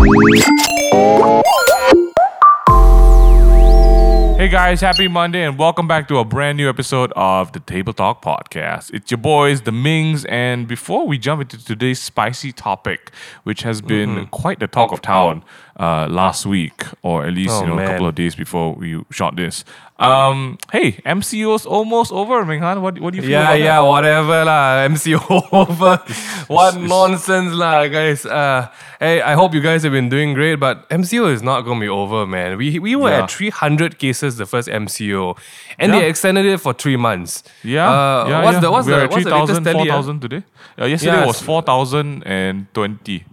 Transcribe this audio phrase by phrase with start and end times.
[0.00, 0.06] Hey
[4.48, 8.24] guys, happy Monday and welcome back to a brand new episode of the Table Talk
[8.24, 8.94] Podcast.
[8.94, 13.10] It's your boys, the Mings, and before we jump into today's spicy topic,
[13.42, 14.24] which has been Mm-hmm.
[14.30, 15.44] quite the talk of town
[15.78, 19.04] uh, last week, or at least Oh, you know a couple of days before we
[19.10, 19.66] shot this.
[20.00, 22.80] Um, hey, MCO's almost over, Minghan.
[22.80, 24.88] What, what do you feel Yeah, yeah, whatever lah.
[24.88, 25.20] MCO
[25.52, 26.00] over.
[26.48, 28.24] what nonsense lah, guys.
[28.24, 28.68] Uh,
[28.98, 31.88] hey, I hope you guys have been doing great, but MCO is not gonna be
[31.88, 32.56] over, man.
[32.56, 33.24] We we were Yeah.
[33.24, 35.36] at 300 cases the first MCO,
[35.78, 36.00] and Yeah.
[36.00, 37.42] they extended it for three months.
[37.62, 38.60] Yeah, Uh, yeah, what's yeah.
[38.60, 39.90] the what's We're the at what's the latest 3,000, tally?
[39.90, 40.00] ah?
[40.00, 40.42] 4,000 today.
[40.80, 41.26] Uh, yesterday Yes.
[41.28, 43.24] was 4,020.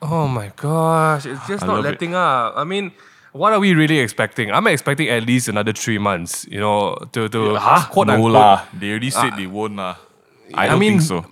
[0.00, 1.88] Oh my gosh, it's just I not love it.
[2.00, 2.54] letting up.
[2.56, 2.92] I mean,
[3.34, 4.50] what are we really expecting?
[4.54, 8.32] I'm expecting at least another three months, you know, to to ah, quote no unquote,
[8.38, 8.64] lah.
[8.72, 9.20] They already ah.
[9.20, 9.98] said they won't lah.
[10.54, 11.26] I I don't mean, think so.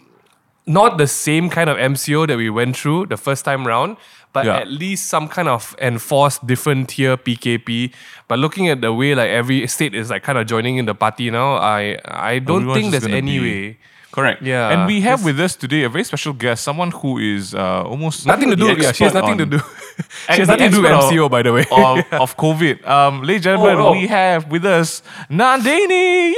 [0.66, 3.96] not the same kind of MCO that we went through the first time round,
[4.34, 4.58] but Yeah.
[4.62, 7.92] at least some kind of enforced different tier PKP.
[8.26, 10.94] But looking at the way like every state is like kind of joining in the
[10.94, 13.78] party now, I I don't Everyone's think there's any way.
[14.12, 14.42] Correct.
[14.42, 17.82] Yeah, And we have with us today a very special guest, someone who is uh,
[17.84, 18.66] almost Nothing to do.
[18.78, 19.58] Yeah, she has nothing to do.
[20.32, 21.64] she has nothing to do with expert MCO, by the way.
[21.72, 22.86] of, of COVID.
[22.86, 23.92] Um, ladies and gentlemen, Oh, oh.
[23.92, 26.32] we have with us Nandini.
[26.32, 26.36] Yay!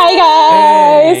[0.00, 0.14] Hi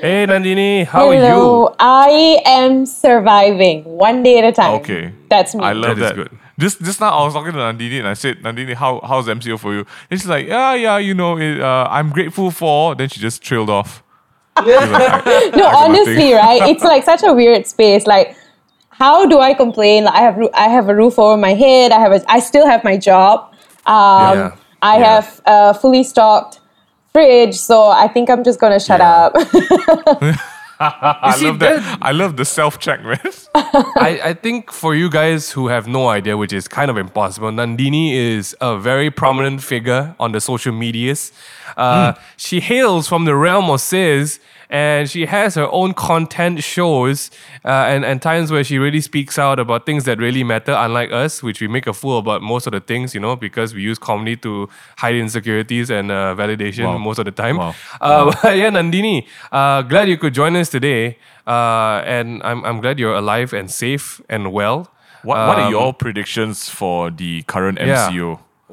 [0.00, 1.20] hey Nandini, how are you?
[1.20, 1.74] Hello.
[1.78, 4.74] I am surviving one day at a time.
[4.80, 5.12] Okay.
[5.28, 5.64] That's me.
[5.64, 6.14] I love That is that.
[6.30, 6.38] good.
[6.58, 9.58] Just just now I was talking to Nandini and I said, Nandini, how how's MCO
[9.58, 9.84] for you?
[10.10, 12.94] And she's like, yeah, yeah, you know, it, uh, I'm grateful for.
[12.94, 14.03] Then she just trailed off.
[14.62, 16.62] No, honestly, right?
[16.68, 18.06] It's like such a weird space.
[18.06, 18.36] Like,
[18.90, 20.04] how do I complain?
[20.04, 21.92] Like, I have I have a roof over my head.
[21.92, 23.52] I have a, I still have my job.
[23.86, 24.56] Um, Yeah.
[24.82, 25.04] I Yeah.
[25.14, 26.60] have a fully stocked
[27.12, 27.56] fridge.
[27.56, 29.30] So I think I'm just gonna shut Yeah.
[29.32, 30.36] up.
[30.80, 31.82] I love that.
[31.82, 33.18] that- I love the self check, man.
[33.54, 37.50] I, I think for you guys who have no idea, which is kind of impossible,
[37.50, 41.32] Nandini is a very prominent figure on the social medias.
[41.76, 44.40] Uh, She hails from the realm of Sis,
[44.74, 47.30] and she has her own content shows
[47.64, 51.12] uh, and, and times where she really speaks out about things that really matter, unlike
[51.12, 53.82] us, which we make a fool about most of the things, you know, because we
[53.90, 54.68] use comedy to
[54.98, 56.98] hide insecurities and uh, validation Wow.
[56.98, 57.56] most of the time.
[57.58, 57.74] Wow.
[58.00, 61.18] Uh, but yeah, Nandini, uh, glad you could join us today.
[61.46, 64.90] Uh, and I'm, I'm glad you're alive and safe and well.
[65.22, 68.10] What, what are Um, your predictions for the current Yeah.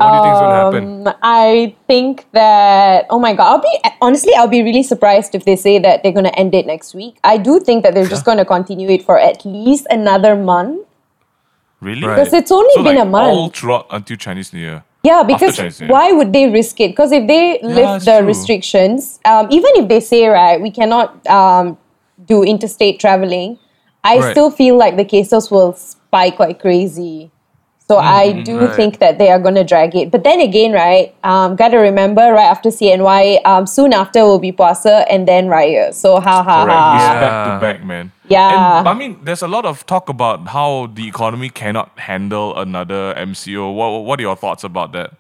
[0.04, 1.08] What do you think is going to happen?
[1.08, 5.46] Um, I think that oh my god, I'll be honestly, I'll be really surprised if
[5.46, 7.18] they say that they're going to end it next week.
[7.24, 10.88] I do think that they're just going to continue it for at least another month
[11.82, 12.06] Really?
[12.06, 12.16] Right.
[12.16, 13.34] because it's only So been like a month.
[13.34, 14.84] all throughout until Chinese New Year.
[15.04, 16.90] Yeah, because why would they risk it?
[16.90, 18.28] Because if they lift the true.
[18.28, 21.76] restrictions, um, even if they say right, we cannot um,
[22.24, 23.58] do interstate traveling,
[24.04, 24.32] I Right.
[24.32, 27.32] still feel like the cases will spike like crazy.
[27.92, 28.66] So I do Mm-hmm.
[28.66, 28.76] right.
[28.80, 30.12] think that they are going to drag it.
[30.16, 34.40] But then again, right, um, got to remember, right after CNY, um, soon after will
[34.40, 35.94] be Puasa and then Raya.
[35.94, 36.80] So ha ha Correct.
[36.80, 36.96] ha.
[36.96, 37.20] It's Yeah.
[37.26, 38.12] back to back, man.
[38.30, 38.80] Yeah.
[38.80, 43.14] And, I mean, there's a lot of talk about how the economy cannot handle another
[43.18, 43.68] MCO.
[43.80, 45.12] What What are your thoughts about that?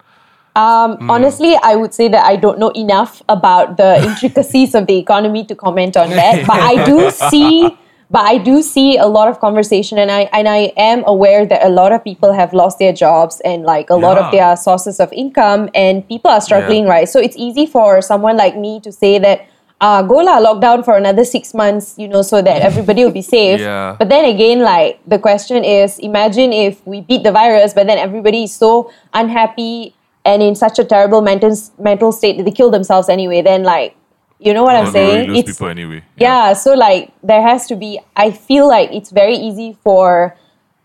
[0.56, 1.10] Hmm.
[1.10, 5.44] Honestly, I would say that I don't know enough about the intricacies of the economy
[5.52, 6.36] to comment on that.
[6.50, 7.72] But I do see,
[8.12, 11.66] but I do see a lot of conversation, and I and I am aware that
[11.66, 15.00] a lot of people have lost their jobs and like a lot of their sources
[15.00, 17.08] of income, and people are struggling, right?
[17.08, 19.48] So it's easy for someone like me to say that.
[19.82, 23.22] Uh, go lah, lockdown for another six months, you know, so that everybody will be
[23.36, 23.60] safe.
[23.60, 23.96] Yeah.
[23.98, 27.98] But then again, like the question is, imagine if we beat the virus, but then
[27.98, 32.70] everybody is so unhappy and in such a terrible mental mental state that they kill
[32.70, 33.42] themselves anyway.
[33.42, 33.98] Then like,
[34.42, 35.36] you know what I'm Well, saying?
[35.36, 36.04] It's people anyway.
[36.18, 36.54] yeah.
[36.54, 38.00] So like, there has to be.
[38.18, 40.36] I feel like it's very easy for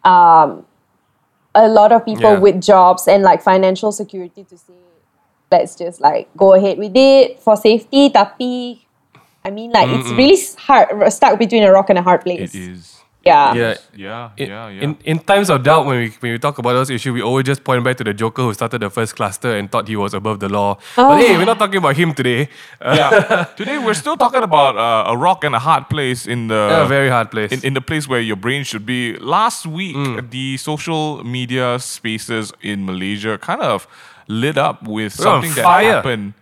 [0.04, 0.66] um,
[1.54, 2.38] a lot of people Yeah.
[2.38, 4.74] with jobs and like financial security to say,
[5.50, 8.10] let's just like go ahead with it for safety.
[8.10, 8.84] Tapi,
[9.44, 12.54] I mean, like it's really hard, stuck between a rock and a hard place.
[12.54, 12.95] It is.
[13.26, 13.54] Yeah.
[13.54, 13.74] Yeah.
[13.96, 14.82] Yeah, In, yeah, yeah.
[14.84, 17.44] in in times of doubt, when we when we talk about those issues, we always
[17.44, 20.14] just point back to the Joker who started the first cluster and thought he was
[20.14, 20.78] above the law.
[20.96, 21.08] Oh.
[21.10, 22.48] But hey, we're not talking about him today.
[22.80, 23.44] Uh, yeah.
[23.56, 26.86] Today we're still talking about uh, a rock and a hard place in the a
[26.86, 27.50] very hard place.
[27.52, 29.16] in, in the place where your brain should be.
[29.18, 30.30] Last week, Mm.
[30.30, 33.86] the social media spaces in Malaysia kind of
[34.28, 35.92] lit up with We're something that fire.
[35.98, 36.34] happened.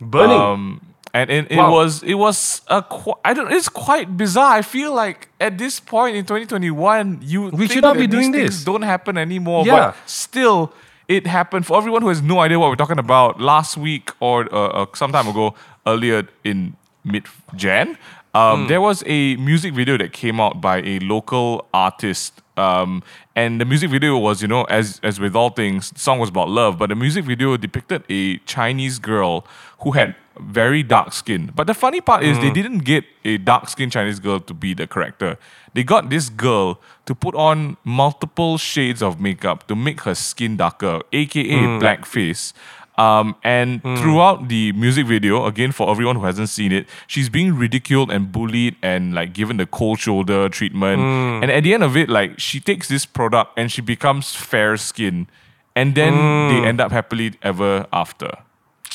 [0.00, 0.36] Burning.
[0.36, 0.80] Um,
[1.14, 1.72] and and it Wow.
[1.72, 4.52] was it was a qu- I don't it's quite bizarre.
[4.58, 8.64] I feel like at this point in 2021, you We should not be doing this.
[8.64, 9.66] Don't happen anymore.
[9.66, 9.76] Yeah.
[9.76, 10.72] But still,
[11.08, 11.66] it happened.
[11.66, 14.86] For everyone who has no idea what we're talking about, last week or uh, uh,
[14.94, 15.54] some time ago,
[15.86, 17.24] earlier in mid
[17.56, 17.96] Jan,
[18.34, 23.02] um, there was a music video that came out by a local artist Um,
[23.34, 26.28] and the music video was, you know, as as with all things, the song was
[26.28, 29.46] about love, but the music video depicted a Chinese girl
[29.80, 31.52] who had very dark skin.
[31.54, 34.74] But the funny part is they didn't get a dark skinned Chinese girl to be
[34.74, 35.38] the character.
[35.74, 40.56] They got this girl to put on multiple shades of makeup to make her skin
[40.56, 42.52] darker, aka blackface.
[43.00, 43.96] Um, and hmm.
[43.96, 48.30] throughout the music video, again for everyone who hasn't seen it, she's being ridiculed and
[48.30, 51.00] bullied and like given the cold shoulder treatment.
[51.00, 51.42] Hmm.
[51.42, 54.76] And at the end of it, like she takes this product and she becomes fair
[54.76, 55.28] skin,
[55.74, 56.12] and then
[56.50, 56.66] they hmm.
[56.66, 58.36] end up happily ever after.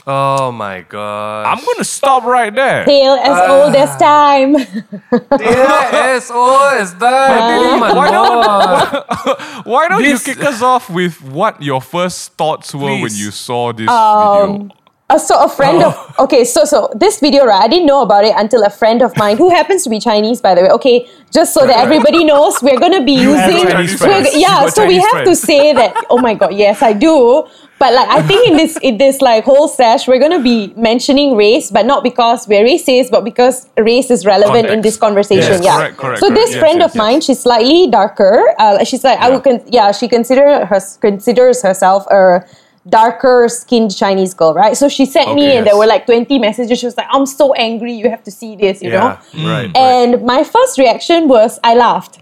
[0.07, 1.46] Oh my god.
[1.48, 2.86] I'm gonna stop right there.
[2.86, 4.54] Tale as old as time.
[4.54, 7.40] yeah, as old as that.
[7.42, 9.63] Oh my Why god.
[9.66, 13.31] Why don't This- you kick us off with what your first thoughts were when you
[13.31, 14.69] saw this Um, video?
[15.07, 18.25] Uh, so a friend of okay, so so this video right, I didn't know about
[18.25, 20.69] it until a friend of mine who happens to be Chinese, by the way.
[20.69, 23.68] Okay, just so that everybody knows, we're gonna be have using.
[23.72, 25.94] Chinese we're- yeah, You got so we Chinese have to say that.
[26.10, 27.46] Oh my god, yes, I do.
[27.77, 31.36] But like, I think in this in this like whole sesh, we're gonna be mentioning
[31.36, 35.62] race, but not because we're racist, but because race is relevant in this conversation.
[35.62, 35.77] Yes, yeah.
[35.77, 38.56] correct, correct, so this Yes, friend yes, of mine, she's slightly darker.
[38.57, 39.33] Uh, she's like I Yeah.
[39.36, 42.45] would con- yeah, she consider her considers herself a
[42.88, 44.78] darker skinned Chinese girl, right?
[44.78, 46.80] So she sent me Okay, and there were like 20 messages.
[46.80, 49.18] She was like, I'm so angry, you have to see this, you know?
[49.33, 49.66] Yeah, right.
[49.66, 49.75] right.
[49.75, 52.19] And my first reaction was I laughed.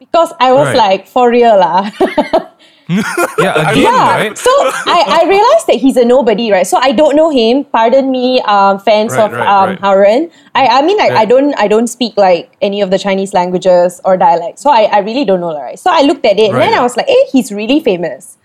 [0.00, 0.76] Because I was Right.
[0.76, 1.90] like, for real lah.
[2.90, 4.16] yeah, again, yeah.
[4.16, 4.36] right?
[4.38, 4.50] So
[4.86, 6.66] I, I realized that he's a nobody, right?
[6.66, 7.64] So I don't know him.
[7.64, 9.80] Pardon me, um, fans Right, of right, um, right.
[9.80, 10.30] Haren.
[10.54, 11.18] I, I mean like Yeah.
[11.20, 14.62] I don't I don't speak like any of the Chinese languages or dialects.
[14.62, 15.78] So I, I really don't know, right?
[15.78, 18.36] So I looked at it and then I was like, hey, he's really famous.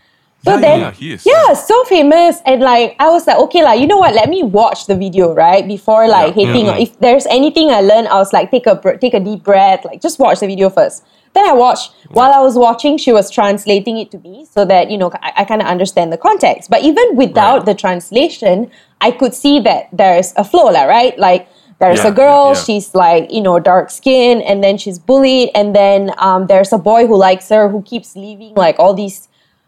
[0.43, 1.25] So Yeah, then yeah, he is.
[1.25, 2.39] yeah, so famous.
[2.45, 5.33] And like I was like, okay, like, you know what, let me watch the video,
[5.33, 5.67] right?
[5.67, 6.45] Before like Yeah.
[6.45, 6.65] hating.
[6.67, 6.81] Mm-hmm.
[6.83, 10.01] If there's anything I learned, I was like, take a take a deep breath, like
[10.01, 11.03] just watch the video first.
[11.35, 14.89] Then I watched while I was watching, she was translating it to me so that
[14.89, 16.69] you know I, I kind of understand the context.
[16.69, 17.65] But even without Right.
[17.67, 18.71] the translation,
[19.01, 21.17] I could see that there's a flow, right?
[21.19, 21.47] Like
[21.79, 25.49] there's Yeah, a girl, yeah, she's like you know dark skin, and then she's bullied,
[25.53, 29.27] and then um, there's a boy who likes her who keeps leaving like all these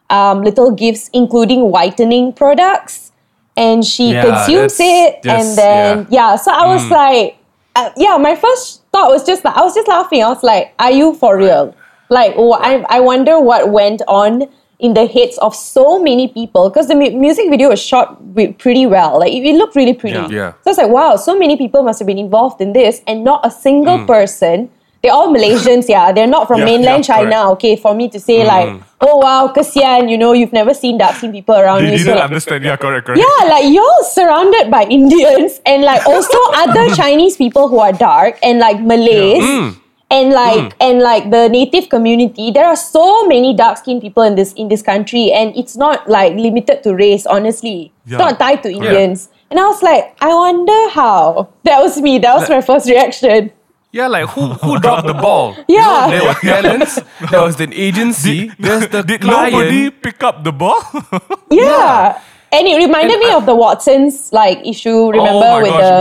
[0.10, 3.12] um, little gifts, including whitening products,
[3.58, 6.36] and she Yeah, consumes it, and then yeah.
[6.38, 6.92] So I was Mm.
[6.92, 7.38] like,
[7.76, 10.24] uh, yeah, my first thought was just like I was just laughing.
[10.24, 11.74] I was like, "Are you for real?"
[12.10, 14.48] Like, oh, I I wonder what went on
[14.80, 18.54] in the heads of so many people because the mu- music video was shot wi-
[18.54, 19.20] pretty well.
[19.20, 20.16] Like, it, it looked really pretty.
[20.16, 20.30] Yeah.
[20.30, 20.52] Yeah.
[20.62, 23.24] So I was like, wow, so many people must have been involved in this, and
[23.24, 24.08] not a single Mm.
[24.08, 24.70] person.
[25.08, 26.12] They're all Malaysians, yeah.
[26.12, 27.52] They're not from Yeah, mainland yeah, China.
[27.52, 28.84] Okay, for me to say like, mm-hmm.
[29.08, 31.98] oh wow, kasian, you know, you've never seen dark skin people around They you.
[32.00, 32.64] So didn't like, understand.
[32.66, 33.24] Yeah, correct, correct.
[33.24, 38.38] yeah, like you're surrounded by Indians and like also other Chinese people who are dark
[38.44, 39.44] and like Malays.
[39.44, 39.80] Mm.
[40.10, 40.74] And like mm.
[40.80, 44.70] and like the native community, there are so many dark skinned people in this in
[44.70, 47.26] this country, and it's not like limited to race.
[47.26, 48.16] Honestly, Yeah.
[48.16, 49.28] it's not tied to Indians.
[49.52, 51.50] And I was like, I wonder how.
[51.64, 52.20] That was me.
[52.20, 53.52] That was my first reaction.
[53.98, 55.58] Yeah, like who who dropped the ball?
[55.68, 56.06] Yeah.
[56.14, 57.02] There were talents,
[57.32, 59.54] there was an agency, there's the Did client.
[59.58, 60.78] nobody pick up the ball?
[61.50, 62.22] Yeah.
[62.52, 65.10] And it reminded And me I- of the Watsons like issue.
[65.12, 65.98] Remember oh my with gosh, the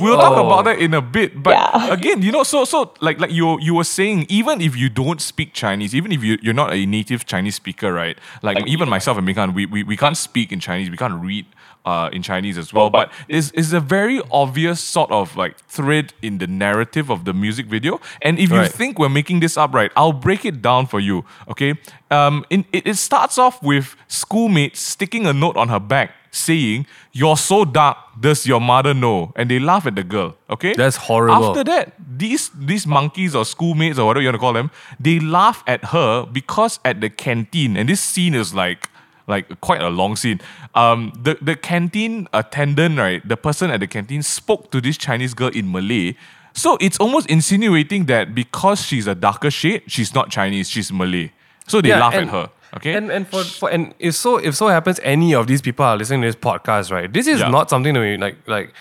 [0.00, 0.46] we'll, we'll talk Oh.
[0.46, 1.42] about that in a bit.
[1.42, 1.92] But Yeah.
[1.98, 5.20] again, you know, so so like like you you were saying, even if you don't
[5.20, 8.16] speak Chinese, even if you you're not a native Chinese speaker, right?
[8.46, 11.46] Like even myself and Mikan, we, we we can't speak in Chinese, we can't read
[11.84, 12.90] uh, in Chinese as well.
[12.90, 17.32] But it's, it's a very obvious sort of like thread in the narrative of the
[17.32, 18.00] music video.
[18.22, 18.70] And if you Right.
[18.70, 21.24] think we're making this up right, I'll break it down for you.
[21.48, 21.74] Okay.
[22.10, 26.86] Um, in, it, it starts off with schoolmates sticking a note on her back saying,
[27.12, 29.32] You're so dark, does your mother know?
[29.34, 30.36] And they laugh at the girl.
[30.50, 30.74] Okay.
[30.74, 31.46] That's horrible.
[31.50, 34.70] After that, these these monkeys or schoolmates or whatever you want to call them,
[35.00, 38.89] they laugh at her because at the canteen, and this scene is like
[39.30, 40.40] like quite a long scene.
[40.74, 45.32] Um, the the canteen attendant, right, the person at the canteen spoke to this Chinese
[45.34, 46.16] girl in Malay.
[46.52, 51.30] So it's almost insinuating that because she's a darker shade, she's not Chinese, she's Malay.
[51.68, 52.50] So they Yeah, laugh at her.
[52.76, 52.94] Okay.
[52.94, 55.96] And and for, for and if so if so happens any of these people are
[55.96, 57.10] listening to this podcast, right?
[57.12, 57.48] This is Yeah.
[57.50, 58.72] not something that we like like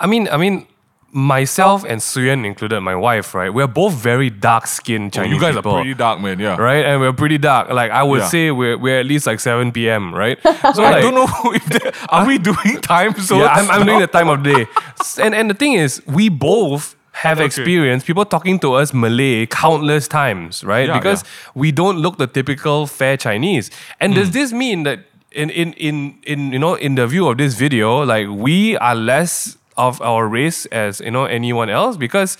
[0.00, 0.66] I mean I mean
[1.12, 3.52] myself and Suyen included, my wife, right?
[3.52, 5.72] We're both very dark skinned Oh, Chinese you guys people.
[5.72, 6.38] are pretty dark, man.
[6.40, 6.56] Yeah.
[6.56, 6.84] right?
[6.84, 7.68] And we're pretty dark.
[7.70, 8.28] Like I would Yeah.
[8.28, 10.38] say we're we're at least like 7 p.m., right?
[10.74, 13.40] So I like, don't know if they, are we doing time zones.
[13.42, 14.66] yeah, I'm, I'm doing the time of day.
[15.20, 17.44] And and the thing is, we both have Okay.
[17.46, 20.88] experienced people talking to us Malay countless times, right?
[20.88, 23.70] Yeah, because we don't look the typical fair Chinese.
[24.00, 24.18] And Hmm.
[24.20, 25.00] does this mean that
[25.30, 28.94] in in in in you know in the view of this video, like we are
[28.94, 32.38] less of our race as you know anyone else because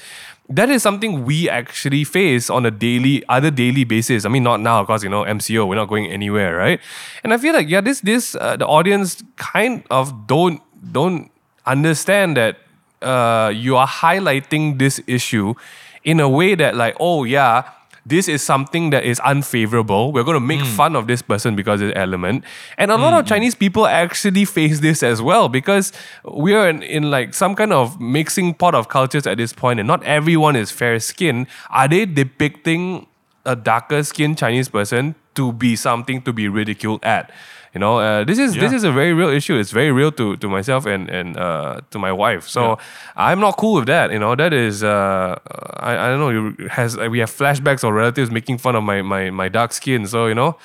[0.48, 4.24] that is something we actually face on a daily, other daily basis.
[4.24, 6.80] I mean, not now, because you know MCO, we're not going anywhere, right?
[7.24, 10.60] And I feel like yeah, this this uh, the audience kind of don't
[10.92, 11.30] don't
[11.66, 12.58] understand that
[13.02, 15.54] uh, you are highlighting this issue
[16.04, 17.62] in a way that like, oh yeah,
[18.04, 20.12] this is something that is unfavorable.
[20.12, 20.66] We're going to make hmm.
[20.66, 22.44] fun of this person because of the element.
[22.78, 23.28] And a lot of hmm.
[23.28, 25.92] Chinese people actually face this as well because
[26.24, 29.80] we are in, in like some kind of mixing pot of cultures at this point,
[29.80, 31.46] and not everyone is fair skinned.
[31.70, 33.06] Are they depicting
[33.44, 37.30] a darker skinned Chinese person to be something to be ridiculed at?
[37.74, 39.56] You know, uh, this is this is a very real issue.
[39.58, 42.46] It's very real to to myself and and uh, to my wife.
[42.46, 42.76] So
[43.16, 44.12] I'm not cool with that.
[44.12, 45.36] You know, that is uh,
[45.80, 46.30] I, I don't know.
[46.30, 50.06] you- Has we have flashbacks of relatives making fun of my my my dark skin.
[50.06, 50.56] So you know,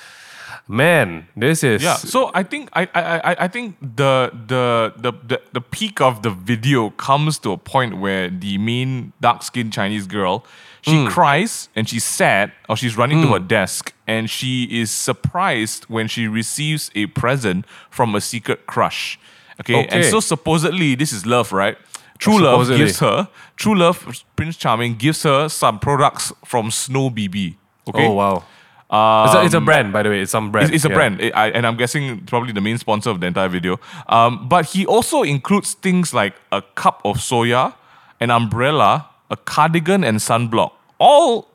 [0.68, 1.94] man, this is Yeah.
[1.96, 6.22] So I think I I, I, I think the, the the the the peak of
[6.22, 10.44] the video comes to a point where the main dark skinned Chinese girl
[10.88, 11.06] she Hmm.
[11.08, 16.08] cries and she's sad or she's running to her desk and she is surprised when
[16.08, 19.18] she receives a present from a secret crush.
[19.60, 19.86] Okay.
[19.86, 21.76] And so supposedly this is love, right?
[22.18, 22.78] True love supposedly.
[22.86, 27.56] gives her true love Prince Charming gives her some products from Snow BB.
[27.88, 28.06] Okay.
[28.06, 28.44] Oh wow.
[28.90, 30.20] it's, a, it's a brand, by the way.
[30.22, 30.66] It's some brand.
[30.72, 30.94] It's, it's a Yeah.
[30.94, 33.78] brand, I- I- and I'm guessing probably the main sponsor of the entire video.
[34.08, 37.74] Um, but he also includes things like a cup of soya,
[38.20, 40.72] an umbrella, a cardigan, and sunblock.
[40.98, 41.48] All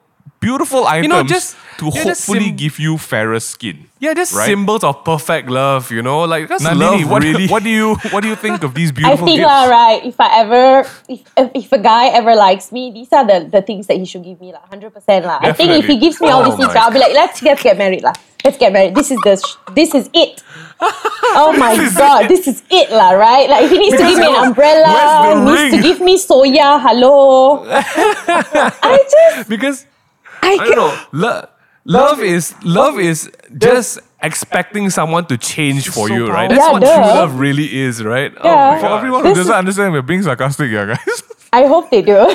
[0.44, 3.90] beautiful items know, just- to yeah, hopefully sim- give you fairer skin.
[3.98, 4.46] Yeah, just Right?
[4.46, 5.90] symbols of perfect love.
[5.90, 7.10] You know, like that's Nandini, love.
[7.10, 7.48] what, really.
[7.50, 9.50] what do you what do you think of these beautiful I beautiful think gifts?
[9.50, 10.00] lah, right.
[10.06, 10.66] If I ever,
[11.10, 14.06] if, if if a guy ever likes me, these are the, the things that he
[14.06, 15.40] should give me lah, hundred percent lah.
[15.42, 17.64] I think if he gives me all Oh these things, I'll be like, let's let's
[17.66, 18.14] get married lah.
[18.46, 18.94] Let's get married.
[18.94, 20.44] This is the sh- this is it.
[21.34, 23.50] Oh my god, this is it lah, right?
[23.50, 26.14] Like if he needs to give me an umbrella, Where's the needs to give me
[26.22, 26.78] soya.
[26.78, 27.64] Hello.
[28.84, 29.88] I just because
[30.44, 31.00] I, I don't know.
[31.12, 31.46] Lo-
[31.86, 36.50] love is love is just expecting someone to change for so you, right?
[36.50, 38.32] That's Yeah, what true love really is, right?
[38.38, 38.70] Oh yeah.
[38.70, 41.24] Oh my For everyone who This doesn't is- understand, we're being sarcastic, yeah, guys.
[41.52, 42.16] I hope they do.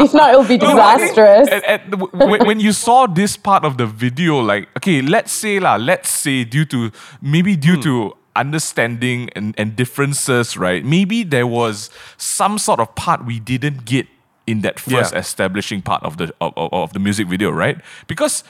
[0.00, 1.48] if not, it'll be No, I disastrous.
[1.48, 5.30] at- at w- when, when you saw this part of the video, like, okay, let's
[5.32, 6.90] say lah, let's say due to
[7.20, 7.82] maybe due hmm.
[7.82, 10.84] to understanding and, and differences, right?
[10.84, 14.06] Maybe there was some sort of part we didn't get
[14.46, 15.18] in that first Yeah.
[15.20, 17.78] establishing part of the of, of, of the music video, right?
[18.06, 18.44] Because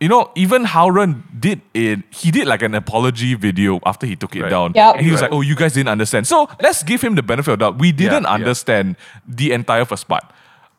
[0.00, 1.98] you know, even Howren did it.
[2.10, 4.48] He did like an apology video after he took it Right.
[4.50, 4.96] down, Yep.
[4.96, 5.30] and he was Right.
[5.30, 7.78] like, "Oh, you guys didn't understand." So let's give him the benefit of the doubt.
[7.78, 8.30] We didn't yeah.
[8.32, 8.96] understand
[9.28, 10.24] the entire first part.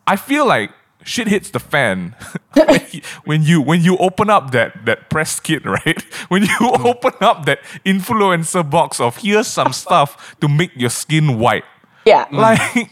[0.08, 0.72] I feel like
[1.04, 2.16] shit hits the fan
[2.54, 6.02] when, he- when you when you open up that that press kit, right?
[6.30, 11.38] When you open up that influencer box of here's some stuff to make your skin
[11.38, 11.64] white.
[12.06, 12.26] yeah.
[12.32, 12.90] Like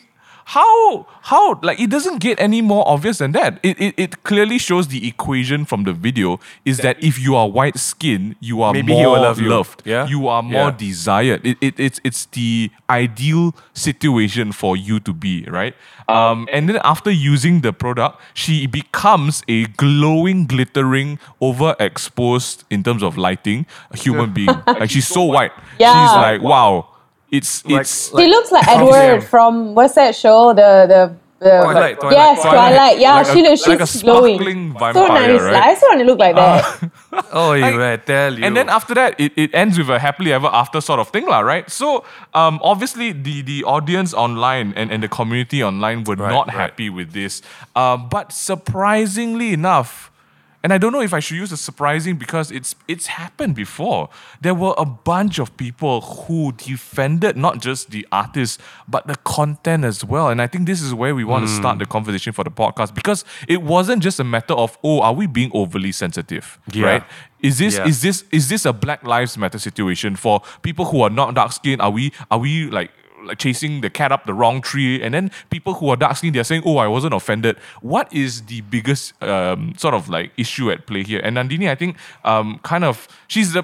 [0.49, 3.59] how how like it doesn't get any more obvious than that.
[3.61, 7.47] It, it it clearly shows the equation from the video is that if you are
[7.47, 9.49] white skinned, you are Maybe more he will love you.
[9.49, 9.83] loved.
[9.85, 10.07] Yeah?
[10.07, 10.77] You are more Yeah.
[10.77, 11.45] desired.
[11.45, 15.75] It, it it's it's the ideal situation for you to be, right?
[16.07, 23.03] Um, and then after using the product, she becomes a glowing, glittering, overexposed in terms
[23.03, 24.49] of lighting human being.
[24.67, 25.51] like she's so white.
[25.77, 25.93] Yeah.
[25.93, 26.87] She's like, wow.
[27.31, 30.53] It's Like- it's He looks like Edward from what's that show?
[30.53, 31.01] The the
[31.39, 32.17] the Twilight, Twilight.
[32.17, 32.75] yes, Twilight.
[32.75, 32.99] Twilight.
[32.99, 34.35] Yeah, Like she a- looks like a she's glowing.
[34.35, 35.41] sparkling so vampire, nice.
[35.41, 35.63] right?
[35.63, 36.91] I just want to look like that.
[37.31, 38.43] Oh, you Like- I tell you.
[38.43, 41.25] And then after that, it, it ends with a happily ever after sort of thing,
[41.27, 41.69] lah, right?
[41.71, 46.47] So um, obviously the, the audience online and, and the community online were Right, not
[46.47, 46.57] right.
[46.57, 47.41] happy with this.
[47.73, 50.11] Um, but surprisingly enough,
[50.61, 54.09] and I don't know if I should use the surprising because it's it's happened before.
[54.41, 59.85] There were a bunch of people who defended not just the artist but the content
[59.85, 60.29] as well.
[60.29, 61.79] And I think this is where we want to start hmm.
[61.79, 65.27] the conversation for the podcast because it wasn't just a matter of oh, are we
[65.27, 66.85] being overly sensitive, Yeah.
[66.85, 67.03] right?
[67.41, 67.87] Is this Yeah.
[67.87, 71.53] is this is this a Black Lives Matter situation for people who are not dark
[71.53, 71.81] skinned?
[71.81, 72.91] Are we are we like
[73.25, 75.01] like chasing the cat up the wrong tree?
[75.01, 78.43] And then people who are dark skinned, they're saying, "Oh, I wasn't offended." What is
[78.43, 81.21] the biggest um, sort of like issue at play here?
[81.23, 83.63] And Nandini, I think, um, kind of she's the.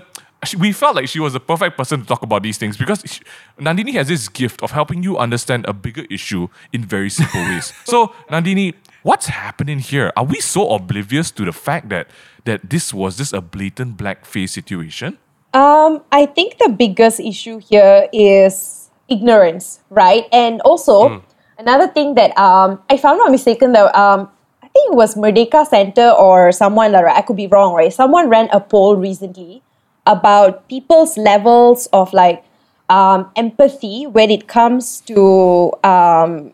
[0.59, 3.21] We felt like she was the perfect person to talk about these things because she,
[3.59, 7.74] Nandini has this gift of helping you understand a bigger issue in very simple ways.
[7.85, 10.12] So, Nandini, what's happening here?
[10.15, 12.09] Are we so oblivious to the fact that
[12.43, 15.17] that this was just a blatant blackface situation?
[15.55, 20.25] Um, I think the biggest issue here is ignorance, right?
[20.31, 21.24] And also
[21.57, 24.29] another thing that um, if I'm not mistaken, though, um,
[24.63, 27.93] I think it was Merdeka Center or someone, like, I could be wrong, right?
[27.93, 29.62] Someone ran a poll recently
[30.05, 32.43] about people's levels of like
[32.89, 36.53] um, empathy when it comes to um,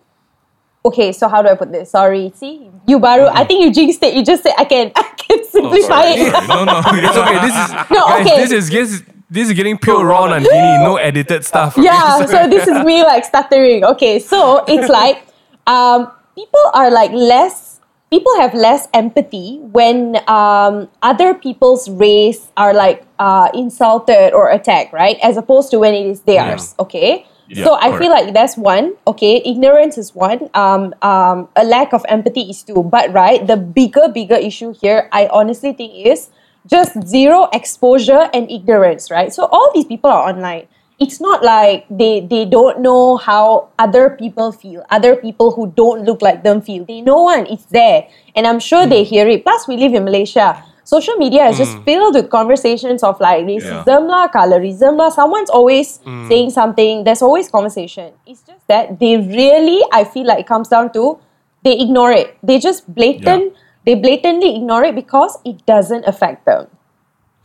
[0.85, 1.91] okay, so how do I put this?
[1.91, 3.27] Sorry, see, you baru.
[3.27, 4.13] I think you jinxed it.
[4.13, 6.31] You just said I can, I can simplify Oh, Sorry, it.
[6.33, 6.47] sorry.
[6.47, 6.79] No, no.
[6.85, 7.39] It's okay.
[7.41, 8.25] This is No, guys.
[8.27, 8.37] okay.
[8.41, 11.75] This is this, this is getting pure raw Nandini, no edited stuff.
[11.77, 15.25] yeah so this is me like stuttering okay so it's like
[15.65, 17.79] um, people are like less
[18.11, 24.91] people have less empathy when um, other people's race are like uh, insulted or attacked
[24.91, 28.55] right as opposed to when it is theirs okay Yeah, so I feel like that's
[28.55, 28.95] one.
[29.03, 30.47] Okay, ignorance is one.
[30.55, 32.79] Um, um, a lack of empathy is two.
[32.79, 36.31] But right, the bigger, bigger issue here, I honestly think is
[36.67, 39.09] just zero exposure and ignorance.
[39.09, 39.33] Right.
[39.33, 40.67] So all these people are online.
[41.01, 44.85] It's not like they they don't know how other people feel.
[44.93, 46.85] Other people who don't look like them feel.
[46.85, 47.49] They know one.
[47.49, 49.41] It's there, and I'm sure they hear it.
[49.41, 50.61] Plus, we live in Malaysia.
[50.83, 51.85] Social media is just mm.
[51.85, 55.09] filled with conversations of like racism lah, colorism lah.
[55.09, 56.27] Someone's always mm.
[56.27, 57.03] saying something.
[57.05, 58.13] There's always conversation.
[58.27, 61.17] It's just that they really, I feel like it comes down to
[61.63, 62.37] they ignore it.
[62.43, 63.53] They just blatant,
[63.85, 66.67] they blatantly ignore it because it doesn't affect them.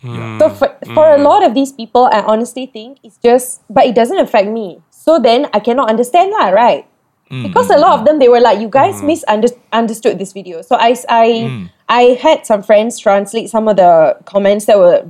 [0.02, 0.38] Hmm.
[0.38, 1.24] So for, for a hmm.
[1.24, 4.80] lot of these people, I honestly think it's just, but it doesn't affect me.
[4.90, 6.86] So then I cannot understand lah, right?
[7.28, 7.42] Hmm.
[7.42, 10.62] Because a lot of them, they were like, you guys misunderstood this video.
[10.62, 15.06] So I, I, I had some friends translate some of the comments that were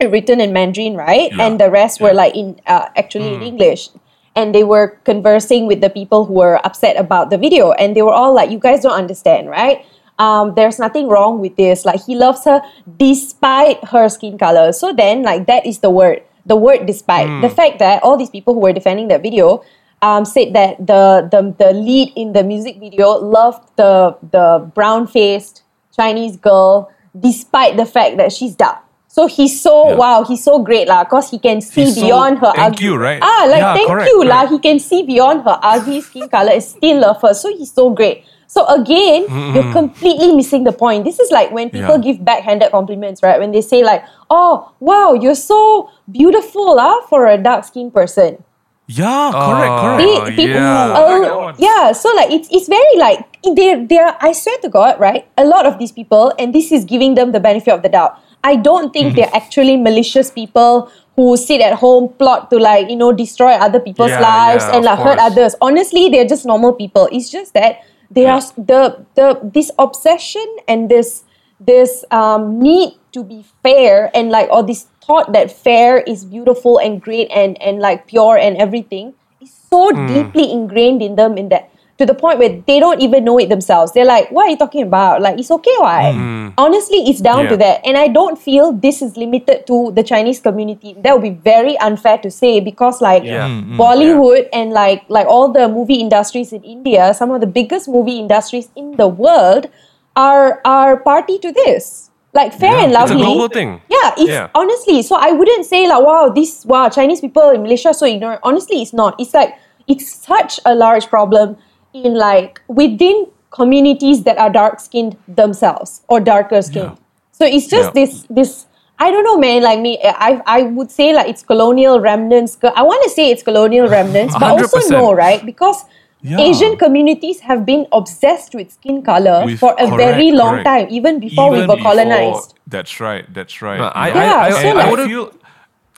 [0.00, 1.32] written in Mandarin, right?
[1.32, 1.46] Yeah.
[1.46, 3.88] And the rest were like in uh, actually in English.
[4.34, 8.00] And they were conversing with the people who were upset about the video, and they
[8.00, 9.84] were all like, "You guys don't understand, right?
[10.22, 11.82] Um, there's nothing wrong with this.
[11.84, 12.62] Like he loves her
[13.06, 14.70] despite her skin color.
[14.72, 17.26] So then, like that is the word, the word despite.
[17.42, 19.64] The fact that all these people who were defending that video
[20.00, 25.06] um, said that the, the the lead in the music video loved the the brown
[25.10, 25.62] faced
[25.94, 28.78] Chinese girl despite the fact that she's dark.
[29.12, 29.96] So he's so Yeah.
[30.00, 32.86] wow, he's so great lah, cause he can see He's so- beyond her thank ugly.
[32.86, 33.20] you, right?
[33.20, 34.46] Ah, like Yeah, thank correct, you lah.
[34.48, 37.34] He can see beyond her ugly skin color and still love her.
[37.36, 38.24] So he's so great.
[38.52, 39.24] So again,
[39.56, 41.06] you're completely missing the point.
[41.08, 42.04] This is like when people Yeah.
[42.06, 43.40] give backhanded compliments, right?
[43.40, 48.44] When they say like, "Oh, wow, you're so beautiful, ah, for a dark skinned person."
[48.92, 50.04] Yeah, correct, Oh, correct.
[50.04, 50.84] Pe- people, yeah.
[50.84, 51.54] uh, I like that one.
[51.56, 51.92] yeah.
[51.96, 53.24] So like it's it's very like
[53.60, 54.12] they they are.
[54.20, 55.24] I swear to God, right?
[55.40, 58.20] A lot of these people, and this is giving them the benefit of the doubt.
[58.44, 62.96] I don't think they're actually malicious people who sit at home plot to like you
[63.00, 65.56] know destroy other people's Yeah, lives yeah, and like hurt others.
[65.70, 67.08] Honestly, they're just normal people.
[67.12, 67.80] It's just that
[68.12, 71.24] they are the the this obsession and this
[71.60, 76.78] this um, need to be fair and like or this thought that fair is beautiful
[76.78, 80.06] and great and and like pure and everything is so Hmm.
[80.06, 81.71] deeply ingrained in them in that
[82.02, 83.92] to the point where they don't even know it themselves.
[83.94, 85.22] They're like, "What are you talking about?
[85.22, 86.10] Like, it's okay, why?"
[86.58, 87.62] Honestly, it's down to Hmm.
[87.62, 90.96] That, and I don't feel this is limited to the Chinese community.
[91.06, 93.46] That would be very unfair to say because, like, Yeah.
[93.46, 97.88] Mm, Bollywood and like like all the movie industries in India, some of the biggest
[97.96, 99.68] movie industries in the world
[100.16, 102.10] are are party to this.
[102.34, 103.16] Like fair and lovely.
[103.16, 103.34] It's a lovely.
[103.38, 103.70] global thing.
[103.92, 104.48] Yeah, it's Yeah.
[104.62, 105.02] honestly.
[105.04, 108.40] So I wouldn't say like, wow, this wow, Chinese people in Malaysia are so ignorant.
[108.42, 109.20] Honestly, it's not.
[109.20, 109.52] It's like
[109.86, 111.56] it's such a large problem
[111.94, 116.96] in like within communities that are dark skinned themselves or darker skinned.
[117.32, 118.04] So it's just Yeah.
[118.04, 118.66] this this.
[118.98, 119.62] I don't know, man.
[119.62, 122.56] Like me, I I would say like it's colonial remnants.
[122.62, 124.90] I want to say it's colonial remnants, but also 100%.
[124.98, 125.44] no, right?
[125.44, 125.84] Because
[126.24, 126.38] Yeah.
[126.38, 130.66] Asian communities have been obsessed with skin color With- for a very long correct.
[130.70, 132.54] time, even before we were before- colonized.
[132.74, 133.24] That's right.
[133.38, 133.80] That's right.
[133.82, 135.26] No, I, Yeah, I, I, so I, like- wouldn't, feel.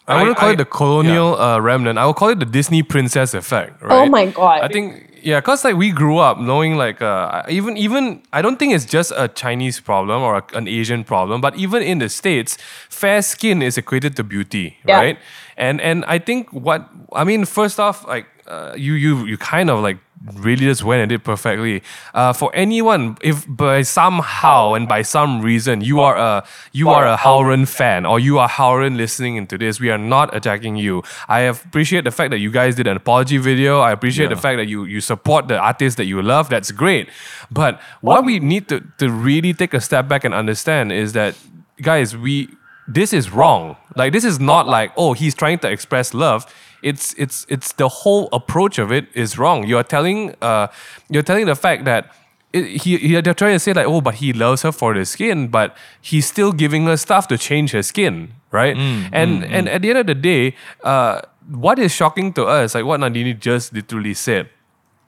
[0.08, 1.98] I wouldn't call I- it the colonial uh, remnant.
[1.98, 3.82] I would call it the Disney princess effect.
[3.82, 3.92] Right?
[4.00, 4.64] Oh my God.
[4.64, 8.58] I think yeah, cause like we grew up knowing like uh, even even I don't
[8.58, 12.08] think it's just a Chinese problem or a, an Asian problem, but even in the
[12.08, 12.58] states,
[12.90, 15.00] fair skin is equated to beauty, Yeah.
[15.00, 15.18] right?
[15.56, 19.70] And and I think what I mean first off, like uh, you you you kind
[19.70, 19.98] of like
[20.32, 21.82] really just went and did perfectly.
[22.14, 27.06] Uh, for anyone, if by somehow and by some reason you are a you are
[27.06, 31.02] a Howren fan or you are Howren listening into this, we are not attacking you.
[31.28, 33.80] I appreciate the fact that you guys did an apology video.
[33.80, 36.48] I appreciate the fact that you you support the artists that you love.
[36.48, 37.08] That's great.
[37.50, 41.36] But what we need to to really take a step back and understand is that
[41.82, 42.48] guys, we
[42.86, 43.76] this is wrong.
[43.96, 46.46] Like this is not like oh he's trying to express love.
[46.84, 49.66] It's it's it's the whole approach of it is wrong.
[49.66, 50.66] You're telling uh
[51.08, 52.12] you're telling the fact that
[52.52, 55.04] it, he, he they're trying to say like oh but he loves her for the
[55.04, 58.76] skin but he's still giving her stuff to change her skin right
[59.12, 61.20] and and at the end of the day uh
[61.50, 64.48] what is shocking to us like what Nandini just literally said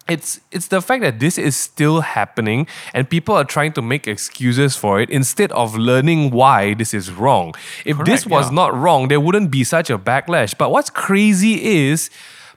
[0.09, 4.07] it's it's the fact that this is still happening and people are trying to make
[4.07, 7.55] excuses for it instead of learning why this is wrong.
[7.85, 8.55] If this was yeah.
[8.55, 10.57] not wrong, there wouldn't be such a backlash.
[10.57, 12.11] But what's crazy is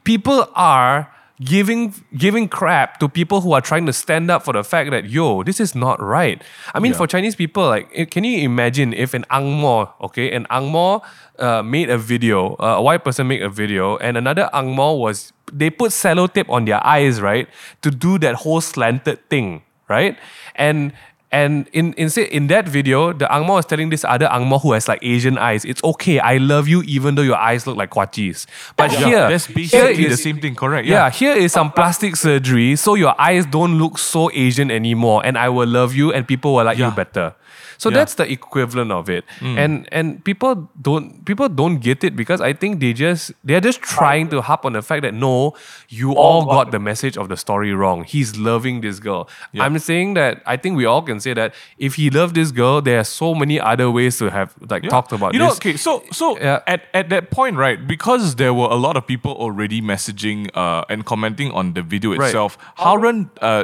[0.03, 1.11] people are
[1.43, 5.09] giving giving crap to people who are trying to stand up for the fact that
[5.09, 6.41] yo, this is not right.
[6.73, 6.97] I mean, Yeah.
[6.97, 11.01] for Chinese people, like, eh, can you imagine if an Angmo, okay, an Angmo
[11.39, 15.31] uh, made a video, uh, a white person made a video, and another Angmo was
[15.51, 17.47] they put sellotape on their eyes, right,
[17.81, 20.17] to do that whole slanted thing, right,
[20.55, 20.91] and.
[21.31, 24.87] And in in in that video, the Angmo was telling this other Angmo who has
[24.87, 28.47] like Asian eyes, it's okay, I love you even though your eyes look like kwachis.
[28.75, 30.87] But Yeah, here, that's here basically the same thing, correct?
[30.87, 31.09] yeah, Yeah.
[31.11, 35.49] here is some plastic surgery so your eyes don't look so Asian anymore, and I
[35.49, 37.35] will love you, and people will like you better.
[37.79, 37.95] So Yeah.
[37.99, 42.51] that's the equivalent of it, and and people don't people don't get it because I
[42.53, 45.53] think they just they're just trying to harp on the fact that no,
[45.87, 48.03] you all got the message of the story wrong.
[48.03, 49.29] He's loving this girl.
[49.53, 49.63] Yeah.
[49.63, 52.81] I'm saying that I think we all can say that if he loved this girl,
[52.81, 54.89] there are so many other ways to have like Yeah.
[54.89, 56.59] talked about you know, okay, so so Yeah.
[56.67, 60.83] at, at that point, right, because there were a lot of people already messaging uh,
[60.91, 62.27] and commenting on the video Right.
[62.27, 63.63] itself, Harun uh,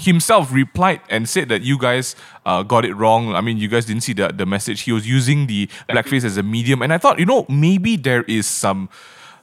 [0.00, 3.34] himself replied and said that you guys uh, got it wrong.
[3.34, 4.82] I mean, you guys didn't see the, the message.
[4.82, 8.22] He was using the blackface as a medium, and I thought, you know, maybe there
[8.22, 8.88] is some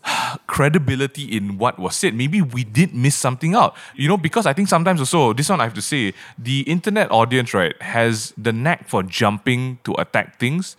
[0.47, 2.13] credibility in what was said.
[2.13, 3.75] Maybe we did miss something out.
[3.95, 7.11] You know, because I think sometimes also, this one I have to say, the internet
[7.11, 10.75] audience, right, has the knack for jumping to attack things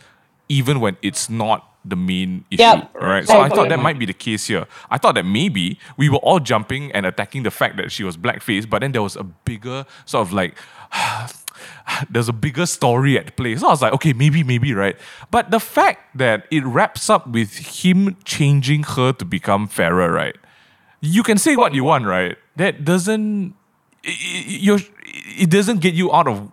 [0.48, 2.62] even when it's not the main issue.
[2.62, 2.94] Yep.
[3.00, 3.26] Right.
[3.28, 4.66] So I I thought that might be the case here.
[4.90, 8.16] I thought that maybe we were all jumping and attacking the fact that she was
[8.16, 10.54] blackface, but then there was a bigger sort of like
[12.10, 13.56] there's a bigger story at play.
[13.56, 14.96] So I was like, okay, maybe, maybe, right?
[15.30, 20.36] But the fact that it wraps up with him changing her to become fairer, right?
[21.00, 22.36] You can say what you want, right?
[22.56, 23.54] That doesn't
[24.04, 24.80] i- i- you're,
[25.38, 26.50] it doesn't get you out of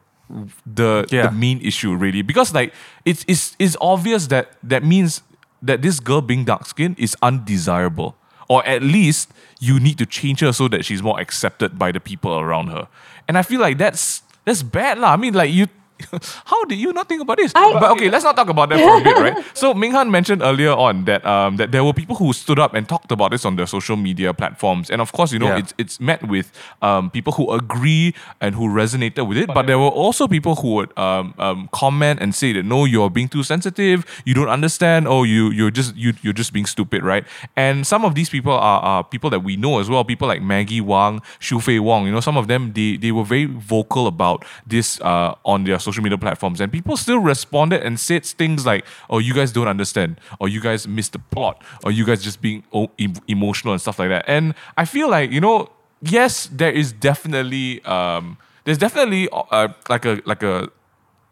[0.65, 1.27] the Yeah.
[1.27, 2.73] the main issue really because like
[3.05, 5.21] it's it's it's obvious that that means
[5.61, 8.15] that this girl being dark skinned is undesirable
[8.49, 11.99] or at least you need to change her so that she's more accepted by the
[11.99, 12.87] people around her
[13.27, 15.13] and i feel like that's that's bad lah.
[15.13, 15.67] i mean like you
[16.45, 17.51] how did you not think about this?
[17.55, 19.45] I- but okay, let's not talk about that for a bit, right?
[19.55, 22.87] So Minghan mentioned earlier on that um, that there were people who stood up and
[22.87, 25.59] talked about this on their social media platforms, and of course, you know, Yeah.
[25.59, 29.47] it's it's met with um, people who agree and who resonated with it.
[29.53, 33.09] But there were also people who would um, um, comment and say that no, you're
[33.09, 34.05] being too sensitive.
[34.25, 35.07] You don't understand.
[35.07, 37.25] Oh, you you're just you you're just being stupid, right?
[37.55, 40.03] And some of these people are, are people that we know as well.
[40.03, 42.05] People like Maggie Wang, Shu Fei Wong.
[42.07, 45.77] You know, some of them they they were very vocal about this uh, on their
[45.79, 49.67] social media platforms, and people still responded and said things like, "Oh, you guys don't
[49.67, 52.89] understand," or "You guys missed the plot," or "You guys just being oh,
[53.27, 55.69] emotional and stuff like that." And I feel like you know
[56.03, 60.69] yes, there is definitely um, there's definitely uh, like a like a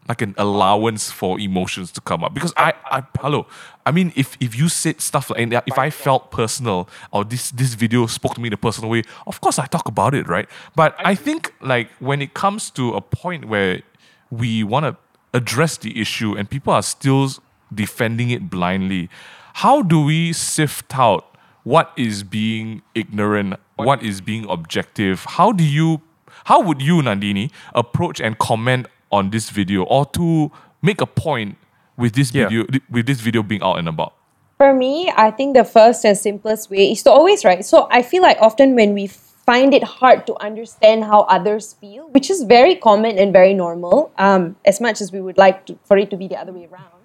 [0.08, 2.34] like an allowance for emotions to come up.
[2.34, 3.46] Because I, I hello
[3.86, 7.50] I mean if if you said stuff like and if I felt personal or this
[7.52, 10.26] this video spoke to me in a personal way of course I talk about it
[10.28, 10.48] right?
[10.74, 13.82] But I think like when it comes to a point where
[14.32, 14.96] we want to
[15.34, 17.28] address the issue and people are still
[17.72, 19.08] defending it blindly
[19.54, 25.64] how do we sift out what is being ignorant what is being objective how do
[25.64, 26.00] you
[26.44, 31.56] how would you, Nandini, approach and comment on this video or to make a point
[31.96, 32.48] with this Yeah.
[32.48, 34.14] video with this video being out and about?
[34.58, 37.64] For me, I think the first and simplest way is to always write.
[37.64, 39.10] So I feel like often when we
[39.46, 44.12] find it hard to understand how others feel, which is very common and very normal,
[44.18, 46.68] um, as much as we would like to, for it to be the other way
[46.70, 47.02] around.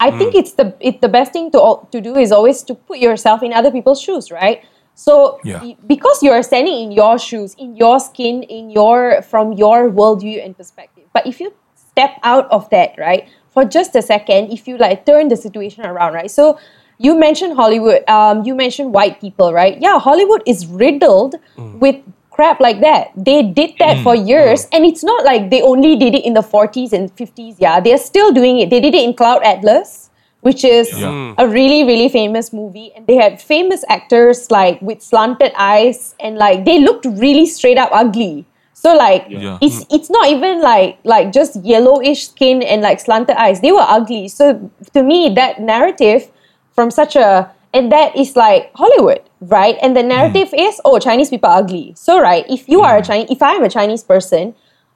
[0.00, 2.98] I think it's the it, the best thing to to do is always to put
[2.98, 4.64] yourself in other people's shoes, right?
[4.94, 5.62] So Yeah.
[5.86, 10.44] because you are standing in your shoes, in your skin, in your from your worldview
[10.44, 11.04] and perspective.
[11.12, 15.06] But if you step out of that, right, for just a second, if you like
[15.06, 16.30] turn the situation around, right?
[16.30, 16.58] So
[17.02, 19.76] you mentioned Hollywood, um, you mentioned white people, right?
[19.80, 21.78] Yeah, Hollywood is riddled mm.
[21.80, 21.96] with
[22.30, 23.10] crap like that.
[23.16, 24.26] They did that for mm.
[24.26, 24.68] years, mm.
[24.72, 27.56] and it's not like they only did it in the 40s and 50s.
[27.58, 28.70] Yeah, they're still doing it.
[28.70, 30.10] They did it in Cloud Atlas,
[30.42, 31.34] which is Yeah.
[31.38, 32.92] a really, really famous movie.
[32.94, 37.78] And they had famous actors like with slanted eyes, and like they looked really straight
[37.78, 38.46] up ugly.
[38.74, 39.58] So like Yeah.
[39.60, 43.60] it's it's not even like like just yellowish skin and like slanted eyes.
[43.60, 44.28] They were ugly.
[44.28, 46.30] So to me, that narrative
[46.74, 49.76] from such a and that is like Hollywood, right?
[49.80, 50.58] And the narrative hmm.
[50.58, 51.94] is oh Chinese people are ugly.
[51.96, 53.06] So right, if you are a hmm.
[53.06, 54.54] Chinese, if I am a Chinese person,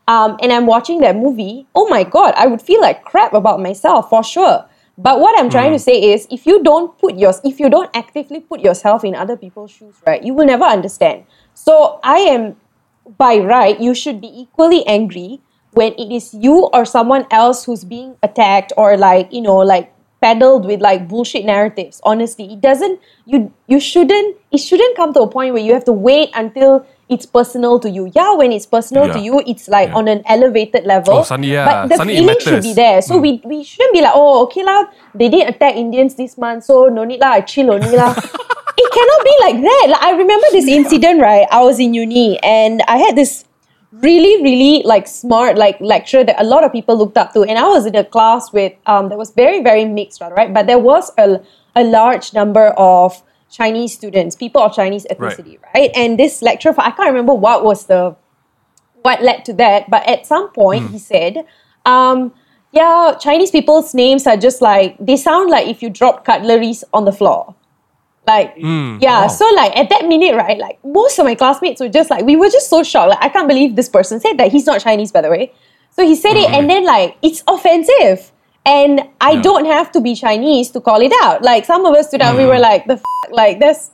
[0.08, 3.60] um, and I'm watching that movie, oh my god, I would feel like crap about
[3.60, 4.64] myself for sure.
[4.98, 5.88] But what I'm trying to hmm.
[5.88, 9.36] say is, if you don't put your, if you don't actively put yourself in other
[9.36, 11.24] people's shoes, right, you will never understand.
[11.54, 12.56] So I am,
[13.18, 15.40] by right, you should be equally angry
[15.72, 19.92] when it is you or someone else who's being attacked or like you know like
[20.26, 22.02] peddled with like bullshit narratives.
[22.02, 22.98] Honestly, it doesn't.
[23.30, 24.34] You you shouldn't.
[24.50, 27.88] It shouldn't come to a point where you have to wait until it's personal to
[27.88, 28.10] you.
[28.10, 31.22] Yeah, when it's personal to you, it's like on an elevated level.
[31.22, 32.98] Oh, suddenly, yeah, But the suddenly feeling should be there.
[32.98, 33.22] So hmm.
[33.22, 36.90] we we shouldn't be like, oh, okay lah, they didn't attack Indians this month, so
[36.90, 38.10] no need lah, I chill only lah.
[38.82, 39.84] it cannot be like that.
[39.94, 41.46] Like, I remember this incident, right?
[41.54, 43.46] I was in uni and I had this
[43.92, 47.42] really, really like smart like lecturer that a lot of people looked up to.
[47.42, 50.52] And I was in a class with um that was very, very mixed, right?
[50.52, 51.40] But there was a
[51.74, 55.90] a large number of Chinese students, people of Chinese ethnicity, right?
[55.94, 58.16] And this lecturer, I can't remember what was the
[59.02, 61.44] what led to that, but at some point he said,
[61.84, 62.32] um,
[62.72, 67.04] yeah, Chinese people's names are just like they sound like if you drop cutleries on
[67.04, 67.54] the floor.
[68.26, 68.98] Like hmm.
[69.00, 70.58] yeah, so like at that minute, right?
[70.58, 73.10] Like most of my classmates were just like we were just so shocked.
[73.10, 74.50] Like I can't believe this person said that.
[74.50, 75.52] He's not Chinese, by the way.
[75.90, 76.66] So he said it, and mm-hmm.
[76.68, 78.32] then like it's offensive,
[78.64, 79.42] and I Yeah.
[79.42, 81.42] don't have to be Chinese to call it out.
[81.42, 82.60] Like some of us stood up, we were mm.
[82.68, 83.90] like, the f- like that's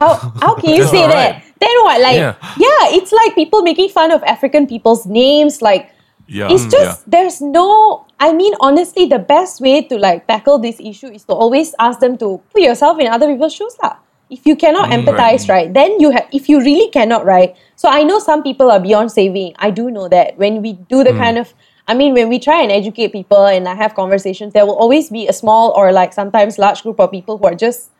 [0.00, 1.14] how how can you say that?
[1.14, 1.44] right.
[1.60, 2.00] Then what?
[2.00, 2.34] Like Yeah.
[2.56, 5.60] yeah, it's like people making fun of African people's names.
[5.60, 5.92] Like
[6.26, 6.48] Yeah.
[6.50, 8.06] it's Mm, just there's no.
[8.20, 12.00] I mean, honestly, the best way to like tackle this issue is to always ask
[12.00, 13.96] them to put yourself in other people's shoes, lah.
[14.28, 15.72] If you cannot mm, empathize, right.
[15.72, 16.28] then you have.
[16.30, 17.56] If you really cannot, right.
[17.74, 19.56] So I know some people are beyond saving.
[19.58, 21.18] I do know that when we do the mm.
[21.18, 21.52] kind of.
[21.88, 25.10] I mean, when we try and educate people and I have conversations, there will always
[25.10, 27.90] be a small or like sometimes large group of people who are just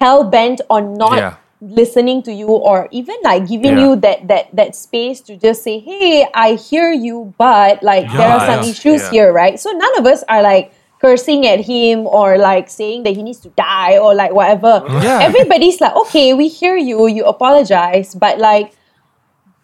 [0.00, 1.36] hell bent on not Yeah.
[1.60, 3.84] Listening to you or even like giving Yeah.
[3.84, 8.28] you that that that space to just say hey i hear you but like there
[8.28, 9.10] are some yeah, issues yeah.
[9.10, 9.58] here right?
[9.58, 13.40] So none of us are like cursing at him or like saying that he needs
[13.40, 14.84] to die or like whatever.
[15.00, 15.20] Yeah.
[15.22, 18.76] everybody's like okay we hear you you apologize but like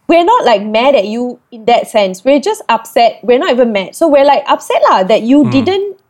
[0.08, 2.24] we're not like mad at you in that sense.
[2.24, 3.20] We're just upset.
[3.22, 3.94] We're not even mad.
[3.94, 5.50] So we're like upset lah that you hmm.
[5.50, 6.01] didn't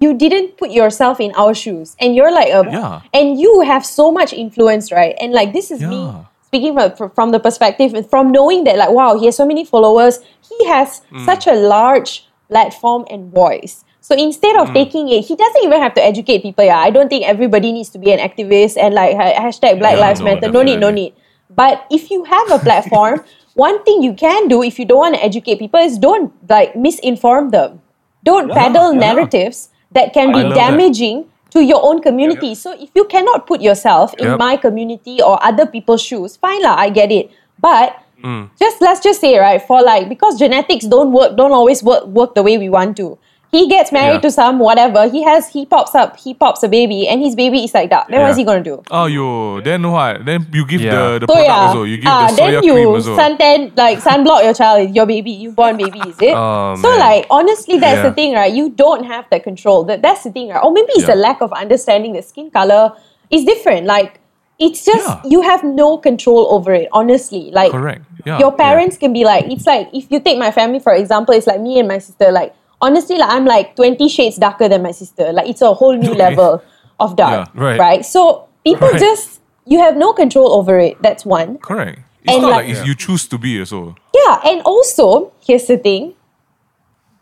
[0.00, 1.96] you didn't put yourself in our shoes.
[2.00, 3.00] And you're like a Yeah.
[3.12, 5.14] and you have so much influence right?
[5.20, 9.18] And like this is me speaking from, from the perspective from knowing that like wow
[9.18, 10.20] he has so many followers.
[10.48, 11.24] He has mm.
[11.24, 13.84] such a large platform and voice.
[14.00, 14.74] So instead of mm.
[14.74, 16.78] taking it he doesn't even have to educate people yeah.
[16.78, 20.20] I don't think everybody needs to be an activist and like hashtag black Yeah, lives
[20.20, 20.50] no, matter.
[20.50, 21.14] No need no need.
[21.48, 25.14] But if you have a platform one thing you can do if you don't want
[25.14, 27.80] to educate people is don't like misinform them.
[28.22, 29.00] Don't peddle yeah.
[29.00, 30.70] narratives that can be love that.
[30.70, 32.54] damaging to your own community.
[32.54, 36.74] So if you cannot put yourself in my community or other people's shoes, fine lah,
[36.76, 37.30] I get it.
[37.60, 38.48] But Mm.
[38.58, 42.34] just let's just say right for like because genetics don't work, don't always work work
[42.34, 43.18] the way we want to.
[43.52, 44.20] He gets married Yeah.
[44.26, 45.08] to some whatever.
[45.08, 48.08] He has he pops up, he pops a baby, and his baby is like that.
[48.10, 48.82] Then what is he gonna do?
[48.90, 49.60] Oh, yo.
[49.60, 50.24] Then what?
[50.26, 50.90] Then you give Yeah.
[50.94, 51.82] the, the So product yeah, also.
[51.84, 53.16] You give ah, the soya then cream you also.
[53.16, 56.34] suntan like sunblock your child, your baby, you born baby, is it?
[56.34, 56.98] Oh, so man.
[56.98, 58.52] like honestly, that's the thing, right?
[58.52, 59.84] You don't have the control.
[59.84, 60.62] That that's the thing, right?
[60.62, 61.14] Or maybe it's Yeah.
[61.14, 62.12] a lack of understanding.
[62.14, 62.92] The skin color
[63.30, 63.86] is different.
[63.86, 64.20] Like
[64.58, 65.20] it's just Yeah.
[65.24, 66.88] you have no control over it.
[66.92, 68.02] Honestly, like Correct.
[68.26, 68.38] Yeah.
[68.40, 71.46] your parents can be like it's like if you take my family for example it's
[71.46, 74.90] like me and my sister like honestly like i'm like 20 shades darker than my
[74.92, 76.18] sister like it's a whole new Okay.
[76.18, 76.62] level
[77.00, 77.78] of dark Yeah, right.
[77.78, 79.00] right so people Right.
[79.00, 82.00] just you have no control over it that's one Correct.
[82.22, 83.94] It's And not like- like, if you choose to be so.
[84.14, 86.14] yeah and also here's the thing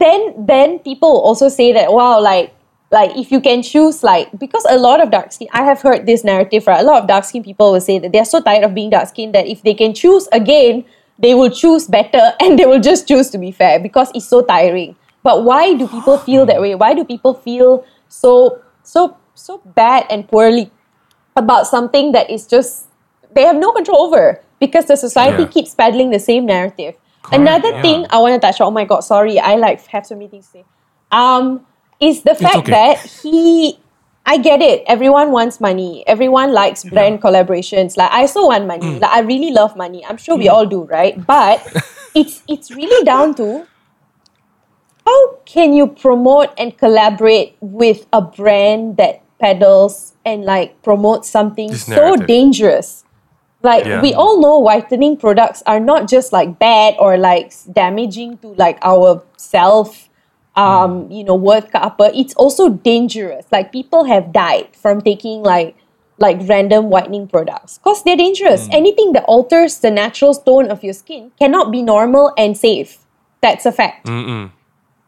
[0.01, 2.53] then then people also say that wow like
[2.91, 6.07] like if you can choose like because a lot of dark skin i have heard
[6.07, 8.65] this narrative right a lot of dark skin people will say that they're so tired
[8.65, 10.85] of being dark skinned that if they can choose again
[11.19, 14.43] they will choose better and they will just choose to be fair because it's so
[14.43, 19.59] tiring but why do people feel that way why do people feel so so so
[19.75, 20.71] bad and poorly
[21.37, 22.87] about something that is just
[23.35, 25.49] they have no control over because the society Yeah.
[25.49, 26.95] keeps peddling the same narrative.
[27.23, 27.83] Correct, Another yeah.
[27.83, 28.69] thing I want to touch on.
[28.69, 30.65] Oh my god, sorry, I like have so many things to say.
[31.11, 31.67] Um,
[32.01, 32.71] is the fact okay.
[32.71, 33.79] that he.
[34.27, 34.85] I get it.
[34.87, 36.03] Everyone wants money.
[36.07, 37.97] Everyone likes brand collaborations.
[37.97, 38.87] Like I also want money.
[38.87, 39.01] Mm.
[39.01, 40.05] Like I really love money.
[40.05, 41.19] I'm sure we all do, right?
[41.27, 41.61] But
[42.15, 43.67] it's it's really down to
[45.05, 51.75] how can you promote and collaborate with a brand that peddles and like promotes something
[51.75, 53.05] so dangerous?
[53.63, 54.01] Like Yeah.
[54.01, 58.79] we all know whitening products are not just like bad or like damaging to like
[58.83, 60.09] our self
[60.57, 63.45] um you know worth ke apa it's also dangerous.
[63.51, 65.77] Like people have died from taking like
[66.19, 68.69] like random whitening products because they're dangerous.
[68.71, 72.99] Anything that alters the natural tone of your skin cannot be normal and safe.
[73.43, 74.07] That's a fact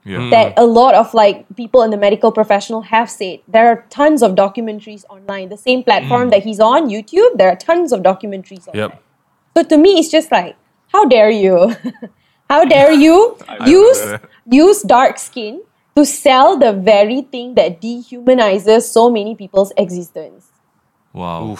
[0.06, 0.30] Yeah.
[0.30, 0.62] that mm.
[0.62, 3.40] a lot of like people in the medical professional have said.
[3.48, 5.48] There are tons of documentaries online.
[5.48, 6.30] The same platform mm.
[6.30, 8.90] that he's on, YouTube, there are tons of documentaries online.
[8.90, 9.02] Yep.
[9.56, 10.56] So to me, it's just like,
[10.92, 11.74] how dare you?
[12.50, 15.62] how dare you use use dark skin
[15.96, 20.52] to sell the very thing that dehumanizes so many people's existence.
[21.16, 21.56] Wow.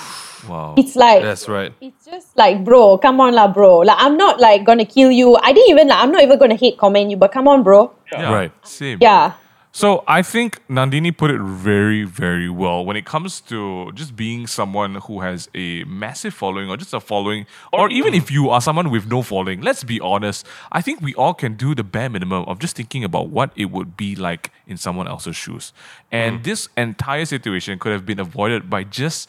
[0.47, 0.75] Wow.
[0.77, 1.73] It's like That's right.
[1.81, 3.79] it's just like, bro, come on lah, bro.
[3.79, 5.35] Like, I'm not like gonna kill you.
[5.41, 7.91] I didn't even like, I'm not even gonna hate comment you, but come on, bro.
[8.13, 8.53] Yeah, Right.
[8.67, 8.99] Same.
[9.01, 9.33] Yeah.
[9.77, 14.47] So I think Nandini put it very, very well when it comes to just being
[14.47, 18.63] someone who has a massive following or just a following, or even if you are
[18.63, 22.09] someone with no following, let's be honest, I think we all can do the bare
[22.09, 25.75] minimum of just thinking about what it would be like in someone else's shoes.
[26.11, 26.45] And mm.
[26.45, 29.29] this entire situation could have been avoided by just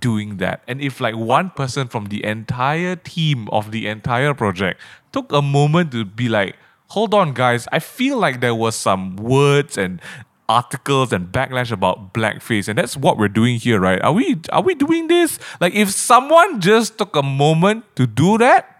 [0.00, 0.60] doing that.
[0.68, 5.40] And if like one person from the entire team of the entire project took a
[5.40, 6.56] moment to be like,
[6.88, 10.00] hold on, guys, I feel like there was some words and
[10.48, 14.00] articles and backlash about blackface and that's what we're doing here right?
[14.00, 15.38] Are we are we doing this?
[15.60, 18.78] Like if someone just took a moment to do that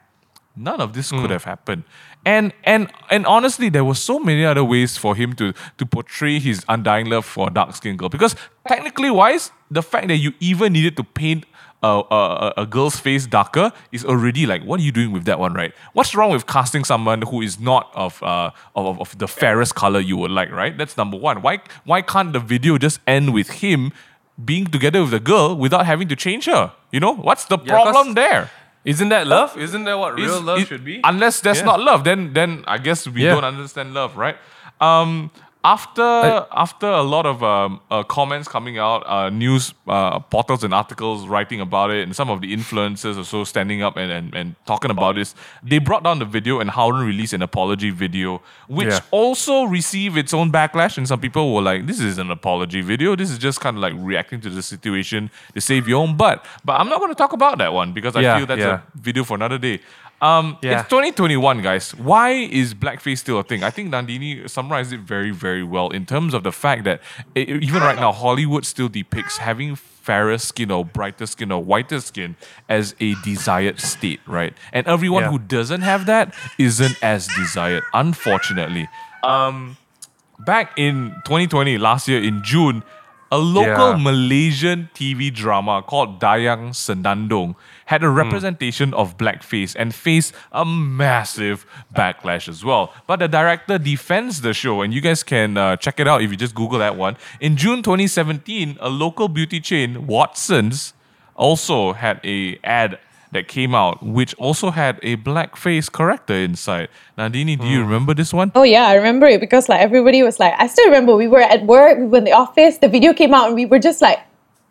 [0.57, 1.33] none of this could hmm.
[1.33, 1.85] have happened.
[2.25, 6.39] And and and honestly there were so many other ways for him to to portray
[6.39, 8.09] his undying love for a dark skinned girl.
[8.09, 8.35] Because
[8.67, 11.45] technically wise the fact that you even needed to paint
[11.83, 15.39] a, a, a- girl's face darker is already like what are you doing with that
[15.39, 19.29] one right what's wrong with casting someone who is not of uh of, of the
[19.29, 22.99] fairest color you would like right that's number one why why can't the video just
[23.07, 23.93] end with him
[24.45, 27.81] being together with the girl without having to change her you know what's the Yeah,
[27.83, 28.51] problem there
[28.85, 29.57] Isn't that love?
[29.59, 31.01] Isn't that what real is- love it- should be?
[31.05, 31.67] Unless that's Yeah.
[31.71, 33.35] not love, then then I guess we Yeah.
[33.35, 34.37] don't understand love, right?
[34.81, 35.31] Um,
[35.65, 40.73] after after a lot of um, uh, comments coming out, uh, news uh, portals and
[40.73, 44.55] articles writing about it, and some of the influencers also standing up and, and, and
[44.67, 48.89] talking about this, they brought down the video and Howden released an apology video, which
[48.89, 49.01] Yeah.
[49.11, 50.97] also received its own backlash.
[50.97, 53.17] And some people were like, "This is an apology video.
[53.17, 56.45] This is just kind of like reacting to the situation to save your own butt."
[56.65, 58.81] But I'm not going to talk about that one because I Yeah, feel that's yeah.
[58.95, 59.81] a video for another day.
[60.21, 60.81] Um, Yeah.
[60.81, 61.95] It's 2021, guys.
[61.95, 63.63] Why is blackface still a thing?
[63.63, 67.01] I think Nandini summarized it very, very well in terms of the fact that
[67.37, 72.01] e- even right now, Hollywood still depicts having fairer skin or brighter skin or whiter
[72.01, 72.35] skin
[72.69, 74.55] as a desired state, right?
[74.73, 75.31] And everyone Yeah.
[75.31, 78.89] who doesn't have that isn't as desired, unfortunately.
[79.23, 79.77] Um,
[80.41, 82.83] back in 2020, last year in June,
[83.31, 83.97] a local Yeah.
[83.97, 87.55] Malaysian TV drama called Dayang Senandung
[87.87, 92.93] had a representation of blackface and faced a massive backlash as well.
[93.07, 96.31] But the director defends the show, and you guys can uh, check it out if
[96.31, 97.17] you just Google that one.
[97.41, 100.95] In June 2017, a local beauty chain, Watson's,
[101.35, 102.99] also had a ad
[103.33, 106.89] that came out which also had a blackface character inside.
[107.17, 107.87] Nandini, do you hmm.
[107.87, 108.53] remember this one?
[108.55, 111.41] Oh yeah, I remember it because like everybody was like, I still remember we were
[111.41, 114.01] at work, we were in the office, the video came out, and we were just
[114.01, 114.21] like,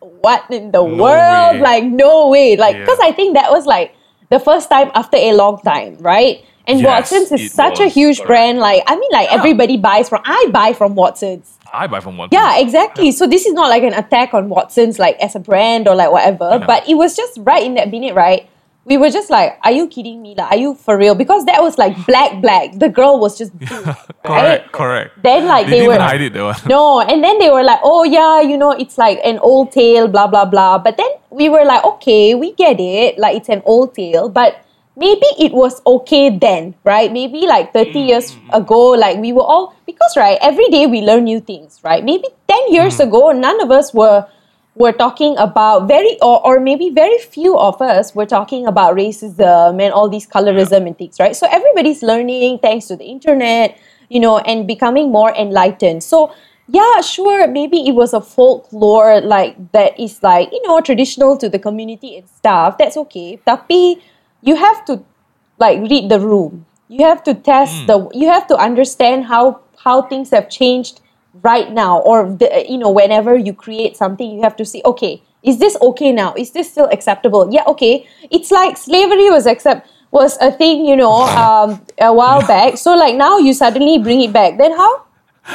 [0.00, 1.56] what in the world?
[1.56, 1.60] way.
[1.60, 2.80] Like no way, like Yeah.
[2.82, 3.94] because I think that was like
[4.30, 6.44] the first time after a long time, right?
[6.66, 8.28] And Yes, Watsons is such a huge correct.
[8.28, 8.58] brand.
[8.58, 10.20] Like I mean, like everybody buys from.
[10.24, 11.57] I buy from Watsons.
[11.72, 12.28] I buy from one.
[12.32, 13.12] Yeah, exactly.
[13.12, 16.10] So this is not like an attack on Watsons, like as a brand or like
[16.10, 16.58] whatever.
[16.66, 18.48] But it was just right in that minute, right?
[18.84, 20.34] We were just like, "Are you kidding me?
[20.34, 22.72] Like, are you for real?" Because that was like black, black.
[22.78, 23.96] The girl was just blue, right?
[24.24, 25.22] Correct, correct.
[25.22, 26.52] Then like They they, didn't were hide it though.
[26.66, 30.08] no, and then they were like, "Oh yeah, you know, it's like an old tale,
[30.08, 33.18] blah blah blah." But then we were like, "Okay, we get it.
[33.18, 34.56] Like it's an old tale, but."
[34.98, 37.12] Maybe it was okay then, right?
[37.12, 38.58] Maybe like 30 mm, years mm, mm.
[38.58, 42.04] ago, like we were all, because, right, every day we learn new things, right?
[42.04, 44.26] Maybe 10 years ago, none of us were
[44.78, 49.82] were talking about very or, or maybe very few of us were talking about racism
[49.82, 51.34] and all these colorism and things right?
[51.34, 53.76] So everybody's learning thanks to the internet
[54.08, 56.02] you know and becoming more enlightened.
[56.04, 56.32] So
[56.68, 61.48] yeah sure maybe it was a folklore like that is like you know traditional to
[61.48, 62.78] the community and stuff.
[62.78, 63.40] That's okay.
[63.44, 63.98] Tapi
[64.42, 65.02] you have to
[65.58, 66.66] like read the room.
[66.88, 71.00] You have to test the you have to understand how how things have changed
[71.42, 75.22] right now or the, you know whenever you create something you have to see okay
[75.42, 76.34] is this okay now?
[76.36, 77.48] Is this still acceptable?
[77.52, 78.06] Yeah okay.
[78.30, 82.76] It's like slavery was accept was a thing you know um, a while back.
[82.76, 84.58] So like now you suddenly bring it back.
[84.58, 85.04] Then how?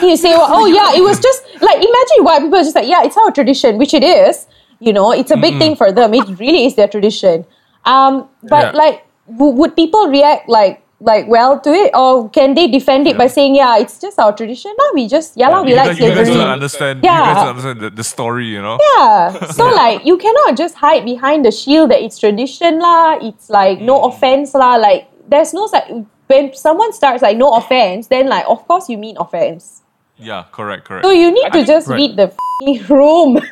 [0.01, 2.87] You say well, oh yeah it was just like imagine white people are just like
[2.87, 4.47] yeah it's our tradition which it is.
[4.79, 6.13] You know it's a big thing for them.
[6.13, 7.45] It really is their tradition
[7.85, 8.79] um, but Yeah.
[8.83, 11.91] like w- would people react like like well to it?
[11.93, 14.71] Or can they defend it by saying yeah it's just our tradition.
[14.79, 17.03] Now we just yeah, lah, we like guys, you guys don't understand.
[17.03, 18.79] You guys don't understand the, the story, you know.
[18.95, 19.35] yeah.
[19.51, 23.19] So like you cannot just hide behind the shield that it's tradition lah.
[23.21, 24.07] It's like no Mm.
[24.15, 24.75] offense lah.
[24.79, 25.91] Like there's no like
[26.31, 29.82] when someone starts like no offense then like of course you mean offense
[30.23, 31.05] Yeah, correct, correct.
[31.05, 31.97] so you need to just Right.
[31.97, 33.39] read the fucking room.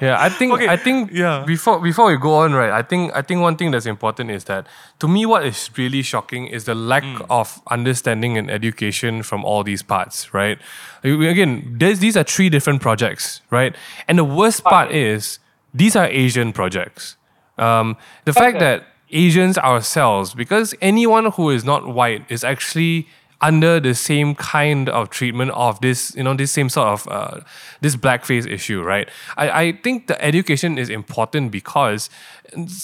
[0.00, 1.44] Yeah, I think Okay, I think yeah.
[1.46, 2.70] before before we go on, right?
[2.70, 4.66] I think I think one thing that's important is that
[4.98, 7.26] to me what is really shocking is the lack Mm.
[7.28, 10.58] of understanding and education from all these parts, right?
[11.04, 13.74] Again, there's, these are three different projects, right?
[14.08, 15.38] And the worst part is
[15.74, 17.16] these are Asian projects.
[17.58, 23.06] Um, the fact that Asians ourselves, because anyone who is not white is actually
[23.42, 27.40] under the same kind of treatment of this, you know, this same sort of uh,
[27.80, 29.08] this blackface issue, right?
[29.36, 32.10] I, I think the education is important because,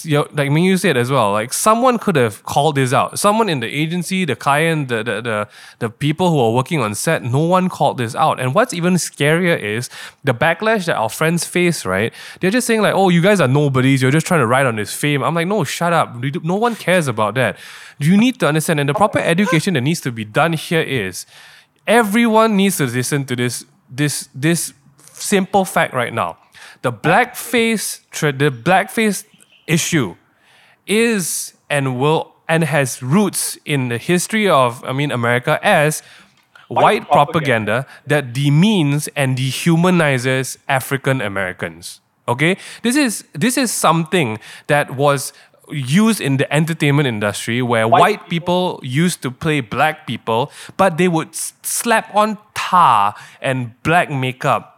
[0.03, 3.19] you know, like you said as well, like someone could have called this out.
[3.19, 5.49] Someone in the agency, the client, the the the,
[5.79, 8.39] the people who are working on set, no one called this out.
[8.39, 9.89] And what's even scarier is
[10.23, 12.13] the backlash that our friends face, right?
[12.39, 14.01] They're just saying like, oh, you guys are nobodies.
[14.01, 15.23] You're just trying to ride on this fame.
[15.23, 16.15] I'm like, no, shut up.
[16.43, 17.57] No one cares about that.
[17.99, 21.25] You need to understand, and the proper education that needs to be done here is
[21.87, 24.73] everyone needs to listen to this this this
[25.13, 26.37] simple fact right now.
[26.81, 29.25] The blackface tra- the blackface
[29.67, 30.15] issue
[30.87, 36.01] is and will and has roots in the history of I mean America as
[36.67, 42.01] white propaganda that demeans and dehumanizes African Americans.
[42.27, 42.57] Okay?
[42.83, 45.33] This is this is something that was
[45.69, 51.07] used in the entertainment industry where white, people used to play black people, but they
[51.07, 54.76] would slap on tar and black makeup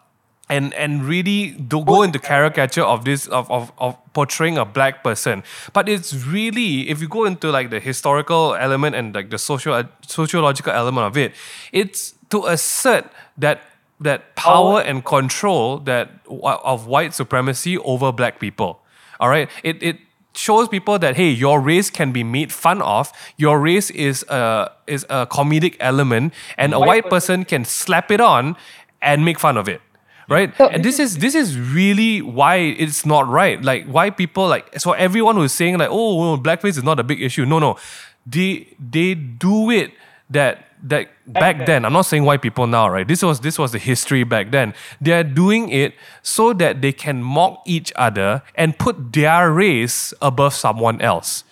[0.50, 5.04] and and really do go into caricature of this of, of of portraying a black
[5.04, 5.44] person.
[5.74, 9.84] But it's really if you go into like the historical element and like the social
[10.02, 11.34] sociological element of it
[11.72, 13.06] it's to assert
[13.38, 13.62] that
[14.02, 18.82] that power and control that of white supremacy over black people.
[19.20, 19.98] All right it it
[20.34, 23.14] shows people that hey your race can be made fun of.
[23.38, 28.20] Your race is a is a comedic element and a white person can slap it
[28.20, 28.56] on
[29.02, 29.82] and make fun of it
[30.30, 30.56] right?
[30.58, 33.62] So- and this is this is really why it's not right.
[33.62, 37.04] Like why people like so everyone who's saying like oh no, blackface is not a
[37.04, 37.46] big issue.
[37.46, 37.78] No no.
[38.26, 39.92] They they do it
[40.30, 41.84] that that back then.
[41.84, 43.08] i'm not saying white people now right?
[43.08, 44.74] This was this was the history back then.
[45.02, 50.54] They're doing it so that they can mock each other and put their race above
[50.54, 51.44] someone else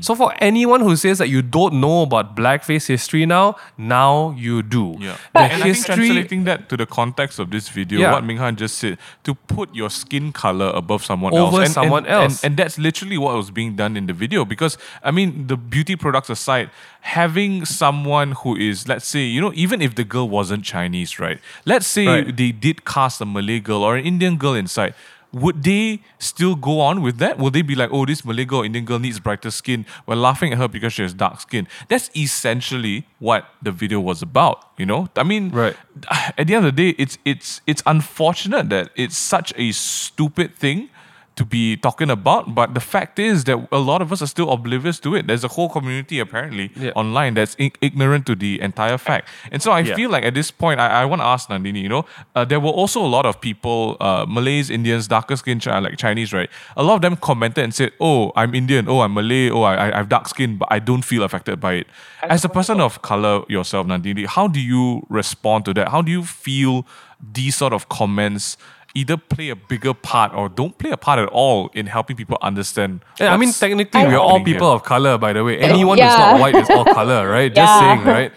[0.00, 4.62] so for anyone who says that you don't know about blackface history now now you
[4.62, 5.16] do Yeah.
[5.32, 8.12] the and I think history translating that to the context of this video, Yeah.
[8.12, 11.64] what Minghan just said, to put your skin color above someone Over else.
[11.66, 12.42] And, someone and, else.
[12.42, 14.44] And, and that's literally what was being done in the video.
[14.44, 16.70] Because, I mean, the beauty products aside,
[17.00, 21.38] having someone who is, let's say, you know, even if the girl wasn't Chinese, right?
[21.64, 22.36] Let's say Right.
[22.36, 24.94] they did cast a Malay girl or an Indian girl inside.
[25.34, 27.38] Would they still go on with that?
[27.38, 29.84] Will they be like, oh, this Malay girl, Indian girl needs brighter skin?
[30.06, 31.66] We're laughing at her because she has dark skin.
[31.88, 35.08] That's essentially what the video was about, you know?
[35.16, 35.76] I mean, Right.
[36.38, 40.54] at the end of the day, it's it's it's unfortunate that it's such a stupid
[40.54, 40.88] thing
[41.36, 42.54] to be talking about.
[42.54, 45.26] But the fact is that a lot of us are still oblivious to it.
[45.26, 46.90] There's a whole community apparently Yeah.
[46.94, 49.28] online that's ignorant to the entire fact.
[49.50, 49.96] And so I Yeah.
[49.96, 51.82] feel like at this point, I, I want to ask Nandini.
[51.82, 52.04] You know,
[52.36, 55.96] uh, there were also a lot of people, uh, Malays, Indians, darker skin, Chi- like
[55.98, 56.48] Chinese, right?
[56.76, 58.88] A lot of them commented and said, "Oh, I'm Indian.
[58.88, 59.50] Oh, I'm Malay.
[59.50, 61.86] Oh, I I have dark skin, but I don't feel affected by it."
[62.22, 65.88] As a person of color yourself, Nandini, how do you respond to that?
[65.88, 66.86] How do you feel
[67.32, 68.56] these sort of comments?
[68.96, 72.38] Either play a bigger part or don't play a part at all in helping people
[72.40, 73.00] understand.
[73.18, 74.76] Yeah, I mean, what's technically, we're all people here.
[74.76, 75.58] of color, by the way.
[75.58, 77.52] Anyone who's not white is all color, right?
[77.52, 77.78] Just Yeah.
[77.80, 78.32] saying, right?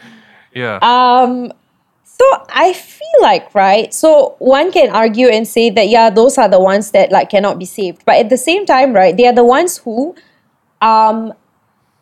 [0.55, 0.80] Yeah.
[0.82, 1.53] Um,
[2.03, 3.93] so I feel like right.
[3.93, 7.60] So one can argue and say that yeah, those are the ones that like cannot
[7.60, 8.01] be saved.
[8.05, 10.16] But at the same time, right, they are the ones who,
[10.82, 11.34] um,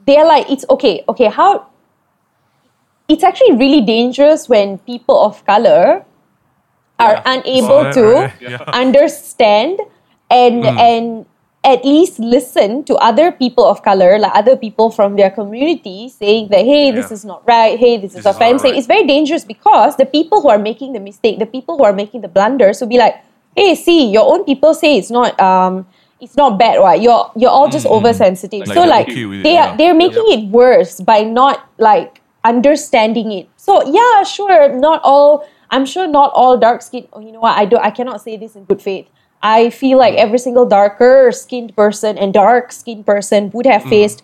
[0.05, 1.03] they are like it's okay.
[1.09, 1.67] Okay, how?
[3.09, 6.05] It's actually really dangerous when people of color
[6.99, 8.33] are unable Saw to right?
[8.41, 8.63] Yeah.
[8.71, 9.79] understand
[10.29, 11.25] and and
[11.65, 16.49] at least listen to other people of color, like other people from their community, saying
[16.49, 17.13] that hey, this Yeah.
[17.17, 17.77] is not right.
[17.79, 18.69] Hey, this, is is offensive.
[18.69, 18.77] right.
[18.77, 21.93] It's very dangerous because the people who are making the mistake, the people who are
[21.93, 23.15] making the blunders, will be like,
[23.57, 25.87] hey, see, your own people say it's not um
[26.21, 27.01] it's not bad, right?
[27.01, 28.67] You're you're all just oversensitive.
[28.67, 29.73] Like so like okay it, they yeah.
[29.73, 33.49] are they're making it worse by not like understanding it.
[33.57, 35.47] So yeah, sure, not all.
[35.69, 37.07] I'm sure not all dark skin.
[37.13, 37.57] Oh, you know what?
[37.57, 37.77] I do.
[37.77, 39.07] I cannot say this in good faith.
[39.41, 44.23] I feel like every single darker skinned person and dark skinned person would have faced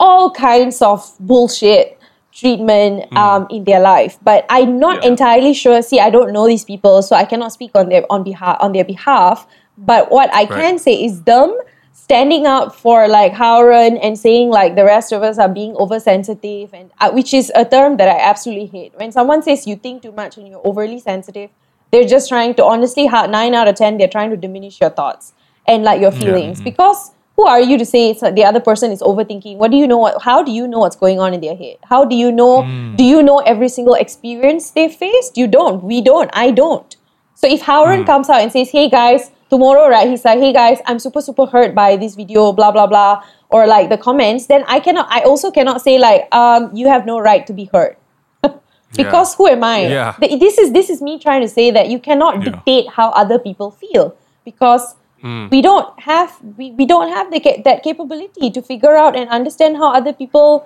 [0.00, 1.98] all kinds of bullshit
[2.32, 4.16] treatment um, in their life.
[4.22, 5.10] But I'm not Yeah.
[5.10, 5.82] entirely sure.
[5.82, 8.72] See, I don't know these people, so I cannot speak on their on behalf on
[8.72, 9.46] their behalf.
[9.76, 11.56] But what I can say is them
[12.02, 16.72] standing up for like Howren and saying like the rest of us are being oversensitive
[16.72, 18.92] and uh, which is a term that I absolutely hate.
[18.96, 21.50] When someone says you think too much and you're overly sensitive,
[21.90, 25.34] they're just trying to honestly 9 out of 10 they're trying to diminish your thoughts
[25.66, 26.58] and like your feelings.
[26.58, 26.64] Mm-hmm.
[26.64, 29.58] because who are you to say it's, uh, the other person is overthinking?
[29.58, 31.76] What do you know what, how do you know what's going on in their head?
[31.84, 32.96] How do you know mm.
[32.96, 35.36] do you know every single experience they faced?
[35.36, 35.82] You don't.
[35.82, 36.30] We don't.
[36.32, 36.96] I don't.
[37.34, 38.06] So if Howard mm.
[38.06, 41.46] comes out and says, "Hey guys, tomorrow, right?" He's like, "Hey guys, I'm super super
[41.46, 45.06] hurt by this video, blah blah blah," or like the comments, then I cannot.
[45.10, 47.98] I also cannot say like, um, "You have no right to be hurt,"
[48.96, 49.86] because who am I?
[49.88, 50.14] Yeah.
[50.20, 52.50] Th- This is this is me trying to say that you cannot Yeah.
[52.50, 55.48] dictate how other people feel because Hmm.
[55.50, 59.26] we don't have we, we don't have the ca- that capability to figure out and
[59.34, 60.62] understand how other people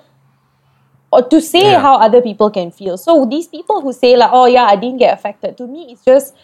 [1.11, 1.81] or to say Yeah.
[1.81, 2.97] how other people can feel.
[2.99, 6.05] So these people who say like, "Oh yeah, I didn't get affected," to me, it's
[6.05, 6.35] just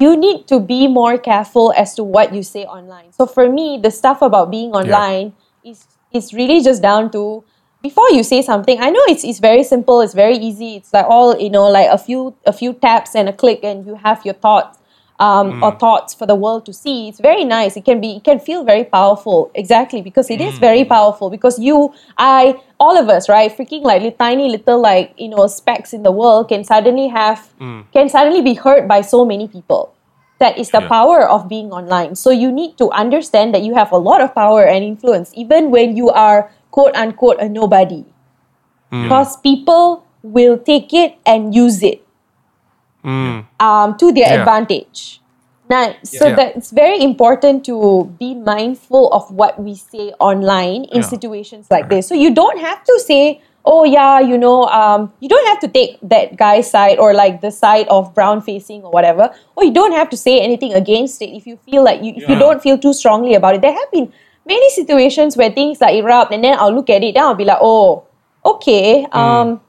[0.00, 3.12] you need to be more careful as to what you say online.
[3.12, 5.32] So for me, the stuff about being online
[5.64, 7.44] is is really just down to
[7.82, 8.80] before you say something.
[8.80, 10.76] I know it's it's very simple, it's very easy.
[10.76, 13.86] It's like all you know, like a few a few taps and a click, and
[13.86, 14.78] you have your thoughts
[15.20, 15.62] um, mm.
[15.62, 17.08] or thoughts for the world to see.
[17.08, 17.76] It's very nice.
[17.76, 19.50] It can be, it can feel very powerful.
[19.54, 20.60] Exactly because it is mm.
[20.60, 21.30] very powerful.
[21.30, 23.50] Because you, I, all of us, right?
[23.56, 27.48] Freaking like li- tiny little like you know specks in the world can suddenly have,
[27.60, 27.84] mm.
[27.92, 29.94] can suddenly be heard by so many people.
[30.40, 30.88] That is the Yeah.
[30.88, 32.16] power of being online.
[32.16, 35.70] So you need to understand that you have a lot of power and influence, even
[35.70, 38.04] when you are quote unquote a nobody,
[38.90, 42.03] because people will take it and use it
[43.04, 44.40] um, to their Yeah.
[44.40, 45.20] advantage.
[45.68, 46.34] Now, so Yeah.
[46.36, 51.08] that it's very important to be mindful of what we say online in Yeah.
[51.08, 52.06] situations like this.
[52.06, 55.68] So you don't have to say, "Oh yeah, you know," um, you don't have to
[55.68, 59.30] take that guy's side or like the side of brown facing or whatever.
[59.56, 62.28] Or you don't have to say anything against it if you feel like you if
[62.28, 63.62] you don't feel too strongly about it.
[63.62, 64.12] There have been
[64.44, 67.46] many situations where things like erupt, and then I'll look at it, then I'll be
[67.48, 68.04] like, "Oh,
[68.44, 69.63] okay." Um,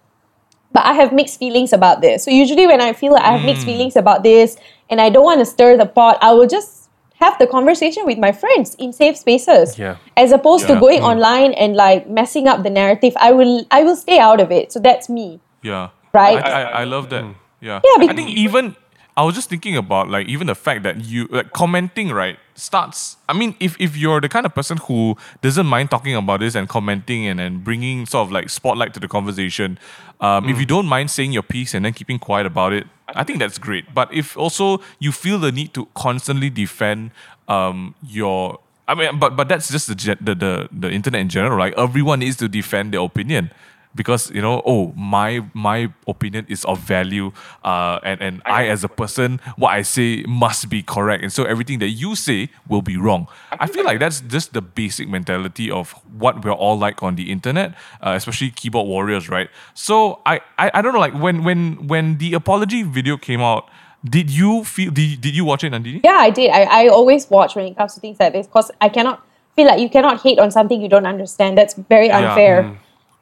[0.76, 2.26] but I have mixed feelings about this.
[2.26, 3.72] So usually when I feel like I have mixed mm.
[3.72, 4.58] feelings about this
[4.90, 6.90] and I don't want to stir the pot, I will just
[7.24, 9.80] have the conversation with my friends in safe spaces.
[9.80, 9.96] Yeah.
[10.18, 10.76] As opposed Yeah.
[10.76, 11.12] to going mm.
[11.16, 13.16] online and like messing up the narrative.
[13.16, 14.76] I will I will stay out of it.
[14.76, 15.40] So that's me.
[15.64, 15.96] Yeah.
[16.12, 16.44] Right?
[16.44, 17.24] I, I, I love that.
[17.24, 17.36] Mm.
[17.62, 17.80] Yeah.
[17.80, 18.76] Yeah, I think even
[19.18, 23.16] I was just thinking about like even the fact that you like commenting right starts.
[23.30, 26.54] I mean, if if you're the kind of person who doesn't mind talking about this
[26.54, 29.80] and commenting and and bringing sort of like spotlight to the conversation,
[30.20, 33.24] um, if you don't mind saying your piece and then keeping quiet about it, I
[33.24, 33.94] think that's great.
[33.94, 37.12] But if also you feel the need to constantly defend
[37.48, 41.56] um your I mean, but but that's just the, the the the internet in general,
[41.56, 41.74] right?
[41.78, 43.52] Everyone needs to defend their opinion
[43.96, 47.32] because you know, oh, my my opinion is of value,
[47.64, 51.44] uh, and and I as a person, what I say must be correct, and so
[51.46, 53.28] everything that you say will be wrong.
[53.52, 57.32] I feel like that's just the basic mentality of what we're all like on the
[57.32, 59.50] internet, uh, especially keyboard warriors, right?
[59.74, 63.70] So I, I I don't know, like when when when the apology video came out.
[64.08, 64.92] Did you feel?
[64.92, 66.02] Did, did you watch it, Nandini?
[66.04, 66.52] Yeah, I did.
[66.52, 69.26] I, I always watch when it comes to things like this because I cannot
[69.56, 71.58] feel like you cannot hate on something you don't understand.
[71.58, 72.30] That's very Yeah.
[72.30, 72.78] unfair.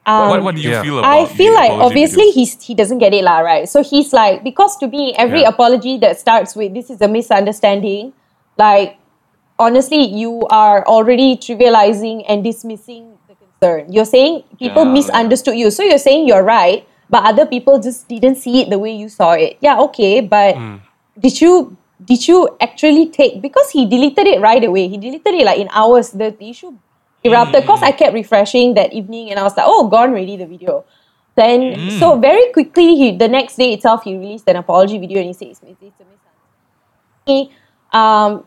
[0.06, 0.82] Um, what, what do you Yeah.
[0.82, 1.10] feel about?
[1.10, 2.34] I feel the like obviously videos?
[2.34, 3.68] he's he doesn't get it lah, right?
[3.68, 5.48] So he's like because to me every Yeah.
[5.48, 8.12] apology that starts with this is a misunderstanding,
[8.58, 8.98] like
[9.58, 13.92] honestly you are already trivializing and dismissing the concern.
[13.92, 14.92] You're saying people Yeah.
[14.92, 18.78] misunderstood you, so you're saying you're right, but other people just didn't see it the
[18.78, 19.56] way you saw it.
[19.60, 20.56] Yeah, okay, but
[21.18, 24.88] did you did you actually take because he deleted it right away?
[24.88, 26.10] He deleted it like in hours.
[26.10, 26.76] The, the issue
[27.24, 30.46] erupted because I kept refreshing that evening and I was like, oh, gone already the
[30.46, 30.84] video.
[31.36, 35.26] Then so very quickly, he the next day itself he released an apology video and
[35.28, 36.04] he says it's, it's a
[37.26, 37.56] misunderstanding.
[37.92, 38.44] Um,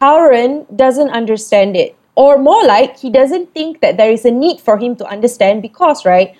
[0.00, 4.60] Howren doesn't understand it, or more like he doesn't think that there is a need
[4.60, 6.34] for him to understand because right.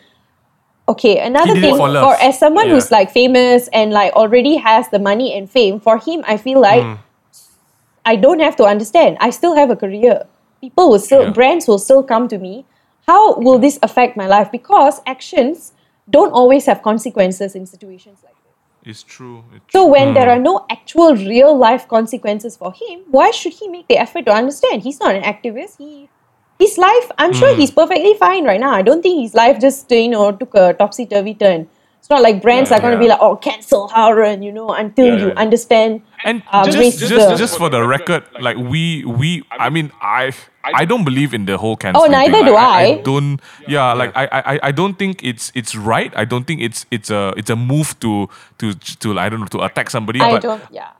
[0.89, 2.74] Okay, another thing, or as someone Yeah.
[2.74, 6.61] who's like famous and like already has the money and fame, for him, I feel
[6.61, 6.99] like Mm.
[8.07, 9.18] I don't have to understand.
[9.20, 10.27] I still have a career.
[10.66, 11.30] People will still, Yeah.
[11.30, 12.64] brands will still come to me.
[13.06, 14.50] How will this affect my life?
[14.50, 15.72] Because actions
[16.10, 18.90] don't always have consequences in situations like this.
[18.90, 19.44] It's true.
[19.54, 20.34] It's So when there hmm.
[20.34, 24.32] are no actual real life consequences for him, why should he make the effort to
[24.32, 24.82] understand?
[24.82, 25.78] He's not an activist.
[25.78, 26.08] He
[26.58, 27.60] his life, I'm sure hmm.
[27.60, 28.72] he's perfectly fine right now.
[28.72, 31.68] I don't think his life just you know took a topsy turvy turn.
[32.07, 35.18] It's not like brands are going to be like, oh, cancel Howren, you know, until
[35.18, 36.02] you understand.
[36.22, 37.09] And um, just, racism.
[37.09, 40.30] just, just for the record, like we, we, I mean, I,
[40.62, 42.04] I don't believe in the whole cancel.
[42.04, 42.44] Oh, neither thing.
[42.44, 42.84] do Like, I.
[42.84, 43.02] I.
[43.02, 43.40] don't.
[43.66, 46.12] Yeah, like I, I, I don't think it's it's right.
[46.16, 49.46] I don't think it's it's a it's a move to to to I don't know
[49.46, 50.20] to attack somebody.
[50.20, 50.90] I but don't, yeah.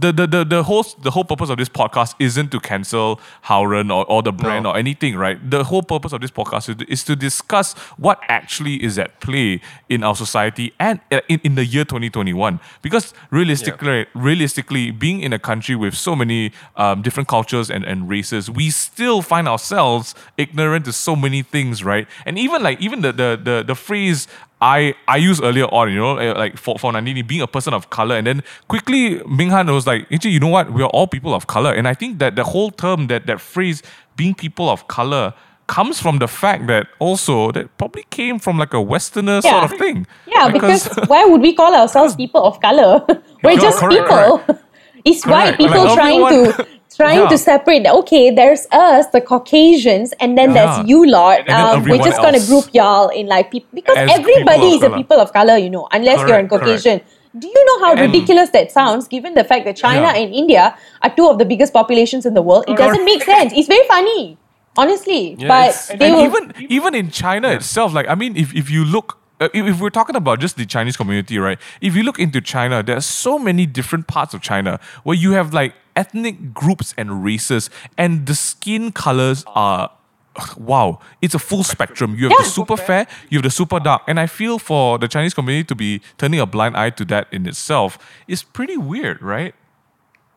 [0.00, 3.94] The, the, the, the whole the whole purpose of this podcast isn't to cancel Howren
[3.94, 4.70] or, or the brand No.
[4.70, 5.38] or anything, right?
[5.50, 9.60] The whole purpose of this podcast is, is to discuss what actually is at play
[9.88, 12.58] in our society and uh, in, in the year 2021.
[12.80, 18.08] Because realistically, realistically, being in a country with so many um, different cultures and, and
[18.08, 22.06] races, we still find ourselves ignorant to so many things, right?
[22.24, 24.26] And even like even the the the, the phrase
[24.62, 27.74] I I used earlier on, you know, uh, like for, for Nandini being a person
[27.74, 30.72] of color, and then quickly Minghan was like, actually, you know what?
[30.72, 33.40] We are all people of color, and I think that the whole term, that that
[33.40, 33.82] phrase,
[34.16, 35.34] being people of color,
[35.66, 39.50] comes from the fact that also that probably came from like a Westerner Yeah.
[39.60, 40.06] sort of thing.
[40.26, 43.04] Yeah, because why would we call ourselves people of color?
[43.42, 44.58] We're just correct, people.
[45.04, 45.58] It's why Correct.
[45.58, 47.28] people Like trying to trying Yeah.
[47.28, 47.86] to separate.
[47.86, 50.76] Okay, there's us, the Caucasians, and then Yeah.
[50.76, 51.48] there's you lot.
[51.48, 52.48] Um, we're just gonna else.
[52.48, 55.56] group y'all in like people because As everybody people of is a people of color,
[55.56, 56.64] you know, unless you're an Correct, correct.
[56.84, 57.00] Caucasian.
[57.38, 59.08] Do you know how And- ridiculous that sounds?
[59.08, 60.20] Given the fact that China Yeah.
[60.20, 63.54] and India are two of the biggest populations in the world, it doesn't make sense.
[63.56, 64.36] It's very funny,
[64.76, 65.36] honestly.
[65.38, 66.24] Yeah, but it's- they and will.
[66.28, 69.80] even even in China itself, like I mean, if, if you look, Uh, if, if
[69.80, 71.58] we're talking about just the Chinese community, right?
[71.80, 75.32] If you look into China, there are so many different parts of China where you
[75.32, 77.68] have like ethnic groups and races,
[77.98, 79.90] and the skin colors are.
[80.56, 82.14] Wow, it's a full spectrum.
[82.16, 85.06] You have the super fair, you have the super dark, and I feel for the
[85.06, 89.20] Chinese community to be turning a blind eye to that in itself is pretty weird,
[89.20, 89.54] right?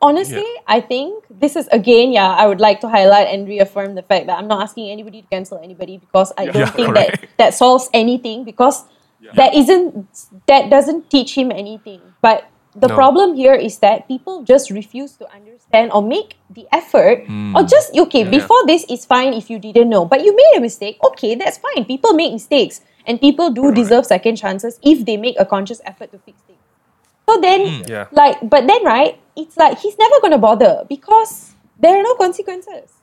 [0.02, 4.04] Honestly, I think this is again, yeah, I would like to highlight and reaffirm the
[4.04, 7.22] fact that I'm not asking anybody to cancel anybody because I don't Yeah, think correct.
[7.22, 8.84] that that solves anything because
[9.34, 10.08] that isn't
[10.48, 12.02] that doesn't teach him anything.
[12.22, 12.46] But
[12.76, 12.96] the No.
[12.96, 17.56] problem here is that people just refuse to understand or make the effort Hmm.
[17.56, 20.62] or just okay, before this is fine if you didn't know, but you made a
[20.62, 21.86] mistake, okay, that's fine.
[21.86, 26.12] People make mistakes and people do deserve second chances if they make a conscious effort
[26.12, 26.60] to fix things.
[27.30, 28.08] So then, Yeah.
[28.12, 32.16] like, but then, right, it's like he's never going to bother because there are no
[32.16, 32.95] consequences.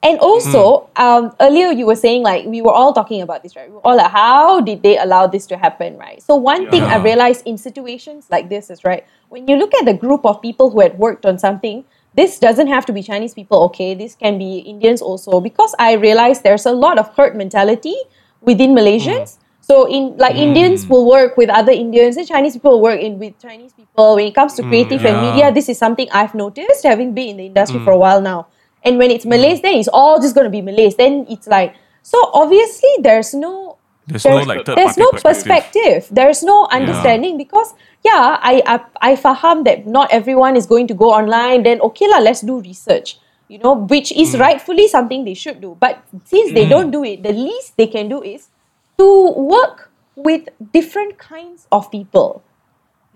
[0.00, 1.02] And also, hmm.
[1.02, 3.68] um, earlier you were saying, like, we were all talking about this, right?
[3.68, 6.22] We were all like, how did they allow this to happen, right?
[6.22, 9.86] So, one thing I realized in situations like this is, right, when you look at
[9.86, 11.84] the group of people who had worked on something,
[12.14, 13.94] this doesn't have to be Chinese people, okay?
[13.94, 17.96] This can be Indians also, because I realized there's a lot of herd mentality
[18.40, 19.36] within Malaysians.
[19.36, 19.42] Hmm.
[19.60, 20.48] So in like hmm.
[20.48, 24.14] Indians will work with other Indians, and Chinese people will work in with Chinese people.
[24.14, 25.30] When it comes to creative and yeah.
[25.30, 28.46] media, this is something I've noticed, having been in the industry for a while now.
[28.88, 30.96] And when it's Malays, then it's all just gonna be Malays.
[30.96, 33.76] Then it's like so obviously there's no
[34.08, 35.28] There's no, like, there's no perspective.
[35.28, 36.00] perspective.
[36.18, 38.76] There's no understanding because yeah, I, I
[39.12, 41.66] I faham that not everyone is going to go online.
[41.68, 43.20] Then okay lah, let's do research.
[43.52, 44.40] You know, which is Mm.
[44.44, 45.76] rightfully something they should do.
[45.76, 48.48] But since they don't do it, the least they can do is
[48.96, 52.40] to work with different kinds of people.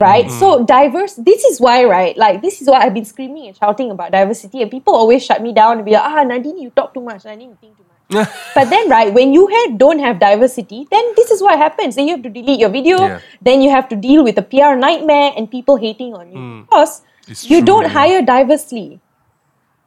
[0.03, 0.27] Right?
[0.27, 0.39] Mm-hmm.
[0.43, 2.17] So diverse this is why, right?
[2.19, 5.41] Like this is why I've been screaming and shouting about diversity and people always shut
[5.47, 7.85] me down and be like, ah Nadine, you talk too much, Nadine, you think too
[7.87, 7.93] much.
[8.57, 11.95] But then, right, when you had, don't have diversity, then this is what happens.
[11.97, 12.99] Then you have to delete your video.
[13.01, 13.21] Yeah.
[13.41, 17.01] Then you have to deal with a PR nightmare and people hating on you because
[17.29, 17.97] It's you true, don't yeah.
[18.01, 19.01] hire diversely.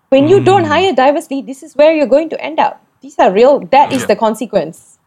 [0.10, 2.82] When you don't hire diversely, this is where you're going to end up.
[3.02, 3.60] These are real.
[3.76, 4.14] That is Yeah.
[4.14, 4.98] the consequence.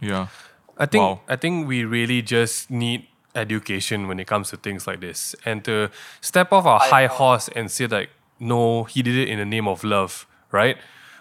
[0.00, 0.26] Yeah.
[0.78, 1.20] I think Wow.
[1.28, 3.06] I think we really just need
[3.36, 7.48] education when it comes to things like this, and to step off our high horse
[7.54, 8.10] and say like,
[8.40, 10.76] no, he did it in the name of love, right?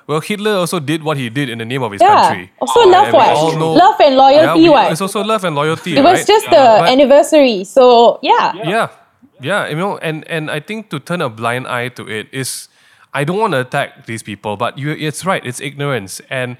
[0.08, 2.14] Well, Hitler also did what he did in the name of his Yeah.
[2.16, 2.52] country.
[2.62, 3.58] Also, And love we what?
[3.58, 4.92] know- Love and Yeah, loyalty, we- what?
[4.92, 5.98] It's also love and loyalty.
[5.98, 6.28] It was right?
[6.28, 6.52] just the
[6.82, 7.64] But- anniversary.
[7.64, 8.54] So, yeah.
[8.64, 8.88] yeah
[9.42, 12.70] yeah you know and and i think to turn a blind eye to it is
[13.14, 16.56] i don't want to attack these people but you it's right it's ignorance and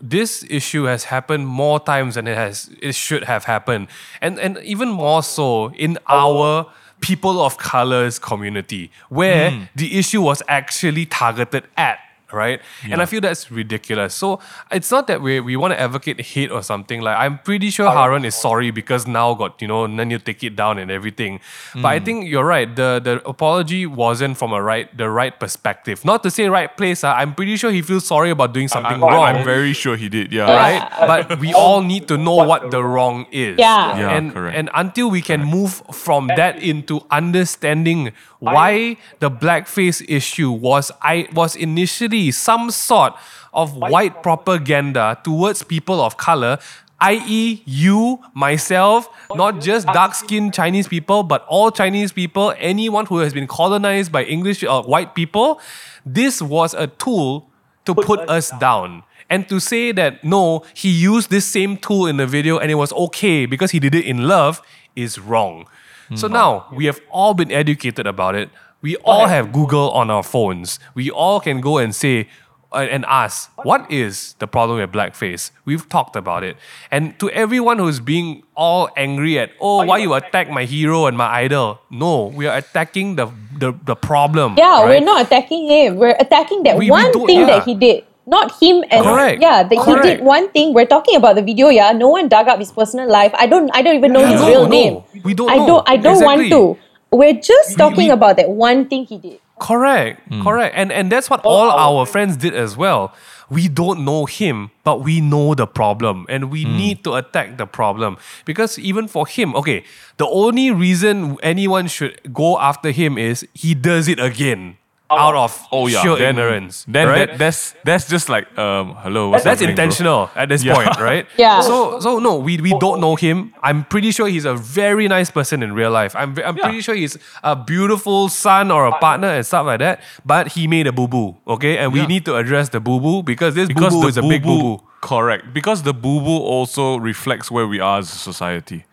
[0.00, 3.88] this issue has happened more times than it has it should have happened.
[4.20, 6.70] And and even more so in our
[7.00, 9.62] people of colors community where hmm.
[9.76, 11.98] the issue was actually targeted at
[12.32, 16.20] right and i feel that's ridiculous so it's not that we we want to advocate
[16.20, 19.86] hate or something like i'm pretty sure Harun is sorry because now got you know
[19.86, 21.40] then you take it down and everything
[21.74, 26.04] but i think you're right the the apology wasn't from a right the right perspective
[26.04, 29.00] not to say right place uh, i'm pretty sure he feels sorry about doing something
[29.00, 30.32] wrong I'm very sure he did.
[30.32, 30.48] Yeah.
[30.50, 31.26] right?
[31.28, 33.58] But we all need to know what the wrong is.
[33.58, 33.98] Yeah.
[33.98, 34.56] Yeah, and correct.
[34.56, 41.28] and until we can move from that into understanding why the blackface issue was I
[41.32, 43.14] was initially some sort
[43.52, 46.58] of white propaganda towards people of color.
[47.00, 53.18] I.e., you, myself, not just dark skinned Chinese people, but all Chinese people, anyone who
[53.18, 55.60] has been colonized by English or white people,
[56.04, 57.48] this was a tool
[57.84, 59.04] to put us down.
[59.30, 62.76] And to say that no, he used this same tool in the video and it
[62.76, 64.60] was okay because he did it in love
[64.96, 65.66] is wrong.
[66.14, 66.34] So hmm.
[66.34, 68.48] now we have all been educated about it.
[68.80, 70.78] We all have Google on our phones.
[70.94, 72.28] We all can go and say
[72.72, 75.50] uh, and ask, what is the problem with blackface?
[75.64, 76.56] We've talked about it.
[76.90, 81.16] And to everyone who's being all angry at, oh, why you attack my hero and
[81.16, 81.80] my idol?
[81.90, 83.26] No, we are attacking the
[83.58, 84.54] the, the problem.
[84.56, 85.00] Yeah, right?
[85.00, 85.96] we're not attacking him.
[85.96, 87.46] We're attacking that We- we one don't- thing yeah.
[87.46, 88.04] that he did.
[88.28, 89.40] Not him as Correct.
[89.40, 90.74] yeah, that he did one thing.
[90.74, 91.92] We're talking about the video, yeah.
[91.92, 93.32] No one dug up his personal life.
[93.34, 94.68] I don't I don't even know Yeah, his no, real no.
[94.68, 95.02] name.
[95.24, 95.66] We don't I know.
[95.66, 96.50] don't I don't Exactly.
[96.52, 96.87] want to.
[97.10, 99.40] We're just talking we- about that one thing he did.
[99.58, 100.42] Correct, hmm.
[100.42, 100.74] correct.
[100.76, 103.12] And and that's what all our friends did as well.
[103.50, 106.76] We don't know him, but we know the problem and we hmm.
[106.76, 108.18] need to attack the problem.
[108.44, 109.82] Because even for him, okay,
[110.16, 114.78] the only reason anyone should go after him is he does it again
[115.10, 116.84] out of Oh yeah, sheer then, ignorance.
[116.86, 117.28] Then right?
[117.28, 119.30] that, that's that's just like um hello.
[119.30, 119.84] What's that's happening, bro?
[119.84, 120.74] intentional at this Yeah.
[120.74, 121.26] point, right?
[121.38, 121.60] Yeah.
[121.62, 123.54] So so no, we, we don't know him.
[123.62, 126.14] I'm pretty sure he's a very nice person in real life.
[126.14, 126.62] I'm I'm Yeah.
[126.64, 130.00] pretty sure he's a beautiful son or a partner and stuff like that.
[130.26, 131.78] But he made a boo boo, okay?
[131.78, 132.06] And we Yeah.
[132.06, 134.82] need to address the boo boo because this boo boo is a big boo boo.
[135.00, 135.54] Correct.
[135.54, 138.84] Because the boo boo also reflects where we are as a society.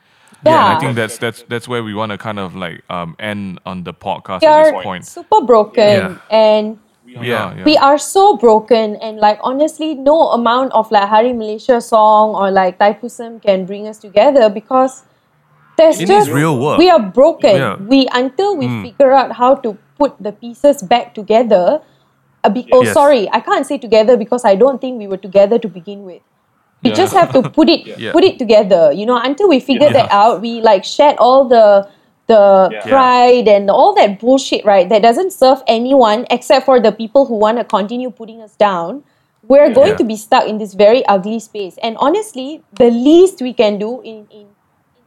[0.45, 0.69] Yeah.
[0.69, 3.59] And I think that's that's that's where we want to kind of like um end
[3.65, 5.05] on the podcast We at this point.
[5.05, 6.17] super broken Yeah.
[6.29, 7.63] and Yeah, yeah.
[7.63, 12.51] we are so broken and like honestly no amount of like Hari Malaysia song or
[12.51, 15.05] like Thaipusam can bring us together because
[15.77, 16.77] there's It just real work.
[16.77, 17.75] we are broken Yeah.
[17.79, 21.79] We until we figure out how to put the pieces back together
[22.43, 22.93] a be- oh Yes.
[22.93, 26.21] sorry I can't say together because I don't think we were together to begin with
[26.85, 28.11] we just have to put it Yeah.
[28.11, 30.03] put it together you know until we figured Yeah.
[30.03, 30.41] that out.
[30.41, 31.87] We like shared all the
[32.27, 37.25] the pride and all that bullshit right that doesn't serve anyone except for the people
[37.25, 39.03] who want to continue putting us down.
[39.47, 40.01] We're going Yeah.
[40.01, 41.77] to be stuck in this very ugly space.
[41.83, 44.47] And honestly the least we can do in, in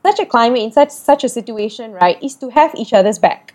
[0.06, 3.54] such a climate in such such a situation right is to have each other's back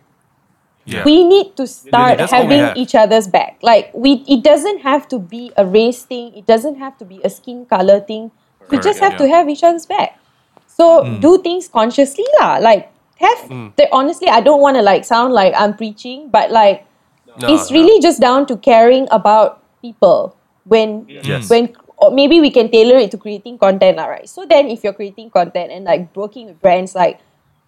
[0.85, 1.03] Yeah.
[1.05, 3.57] we need to start we having each other's back.
[3.61, 6.35] Like we, it doesn't have to be a race thing.
[6.35, 8.31] It doesn't have to be a skin color thing.
[8.69, 10.19] We Correct, just have to have each other's back.
[10.67, 11.19] So hmm.
[11.19, 12.57] do things consciously, lah.
[12.57, 13.39] Like have.
[13.47, 13.67] Hmm.
[13.77, 16.85] The, honestly, I don't want to like sound like I'm preaching, but like
[17.33, 17.81] No, it's no.
[17.81, 20.35] really just down to caring about people.
[20.65, 21.49] When Yes.
[21.49, 24.27] when or maybe we can tailor it to creating content, lah, right?
[24.27, 27.19] So then, if you're creating content and like working with brands, like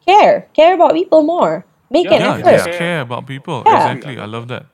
[0.06, 1.66] care, care about people more.
[1.90, 2.66] Make an yeah, effort.
[2.66, 3.64] just care about people.
[3.66, 3.76] Yeah.
[3.92, 4.20] Exactly.
[4.20, 4.66] I love that.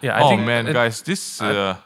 [0.00, 1.76] Yeah, I oh think man, it- guys, this uh,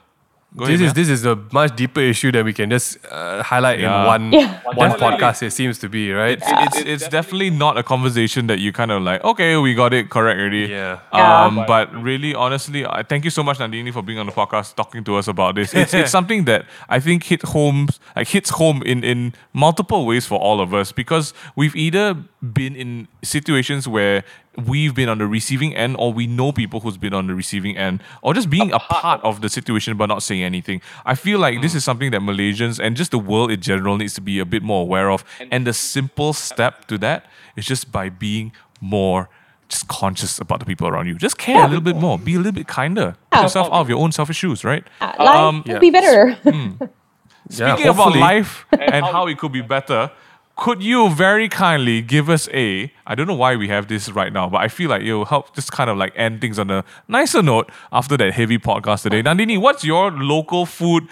[0.56, 3.42] go this ahead, is this is a much deeper issue that we can just uh,
[3.42, 4.00] highlight Yeah.
[4.00, 4.60] in one Yeah.
[4.74, 5.18] one Definitely.
[5.18, 5.42] podcast.
[5.42, 6.38] It seems to be right.
[6.40, 9.22] It's, it's it's definitely not a conversation that you kind of like.
[9.24, 10.66] Okay, we got it correct already.
[10.72, 11.00] Yeah.
[11.12, 11.44] Yeah.
[11.44, 14.74] Um, but really, honestly, I thank you so much, Nandini, for being on the podcast,
[14.76, 15.74] talking to us about this.
[15.74, 20.24] It's, it's something that I think hit home, like hits home in in multiple ways
[20.26, 22.16] for all of us because we've either
[22.52, 24.22] been in situations where
[24.66, 27.76] we've been on the receiving end, or we know people who's been on the receiving
[27.76, 30.80] end, or just being a part of the situation but not saying anything.
[31.04, 34.14] I feel like this is something that Malaysians and just the world in general needs
[34.14, 35.24] to be a bit more aware of.
[35.50, 37.26] And the simple step to that
[37.56, 39.28] is just by being more
[39.68, 41.16] just conscious about the people around you.
[41.16, 42.18] Just care a little bit more.
[42.18, 43.16] Be a little bit kinder.
[43.32, 44.84] Put yourself out of your own selfish shoes, right?
[45.00, 45.78] Uh, life Um, yeah.
[45.80, 46.38] be better.
[46.44, 50.10] Yeah, Speaking about life and how it could be better,
[50.56, 54.32] could you very kindly give us a I don't know why we have this right
[54.32, 56.84] now, but I feel like it'll help just kind of like end things on a
[57.08, 59.22] nicer note after that heavy podcast today.
[59.22, 61.08] Nandini, what's your local food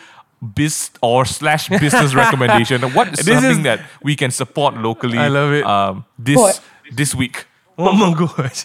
[0.54, 2.82] biz or slash business recommendation?
[2.94, 5.18] What is This is- something that we can support locally?
[5.18, 5.64] I love it.
[5.64, 6.60] Um, this What?
[6.92, 7.46] this week.
[7.76, 8.64] Oh my gosh.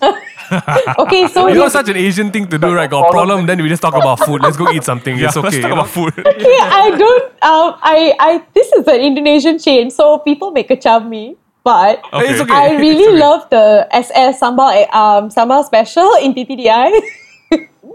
[0.99, 2.89] okay, so You know, such an Asian thing to do, right?
[2.89, 4.41] Got a problem, then we just talk about food.
[4.41, 5.17] Let's go eat something.
[5.17, 5.47] Yeah, it's okay.
[5.47, 6.13] let's talk about food.
[6.25, 7.23] okay, I don't.
[7.41, 8.43] Um, I, I.
[8.53, 11.35] This is an Indonesian chain, so people make a chummy.
[11.63, 12.39] But Okay.
[12.49, 13.17] I really okay.
[13.19, 16.89] love the SS sambal eh, um sambal special in TTDI.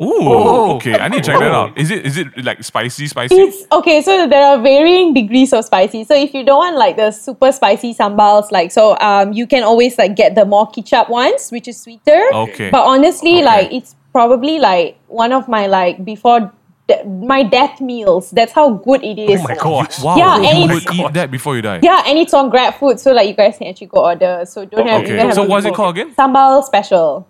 [0.03, 0.77] Ooh, Oh.
[0.77, 0.99] okay.
[0.99, 1.79] I need to check that out.
[1.79, 3.35] Is it is it like spicy, spicy?
[3.37, 4.03] it's okay.
[4.03, 6.05] So there are varying degrees of spicy.
[6.05, 9.63] So if you don't want like the super spicy sambals, like so, um, you can
[9.63, 12.23] always like get the more ketchup ones, which is sweeter.
[12.35, 12.71] Okay.
[12.71, 13.45] But honestly, Okay.
[13.45, 16.51] like it's probably like one of my like before
[16.89, 18.31] de- my death meals.
[18.31, 19.41] That's how good it is.
[19.41, 20.03] Oh my gosh.
[20.03, 21.81] Wow, Yeah, you and would it's- eat that before you die.
[21.83, 24.43] Yeah, and it's on Grab Food, so like you guys can actually go order.
[24.47, 25.03] So don't have.
[25.03, 25.17] you Okay.
[25.17, 26.15] don't have So to what's it called again?
[26.15, 27.27] Sambal special.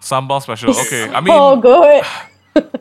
[0.00, 0.70] Sambal special.
[0.70, 1.08] Okay.
[1.08, 2.04] I oh, mean, oh, good.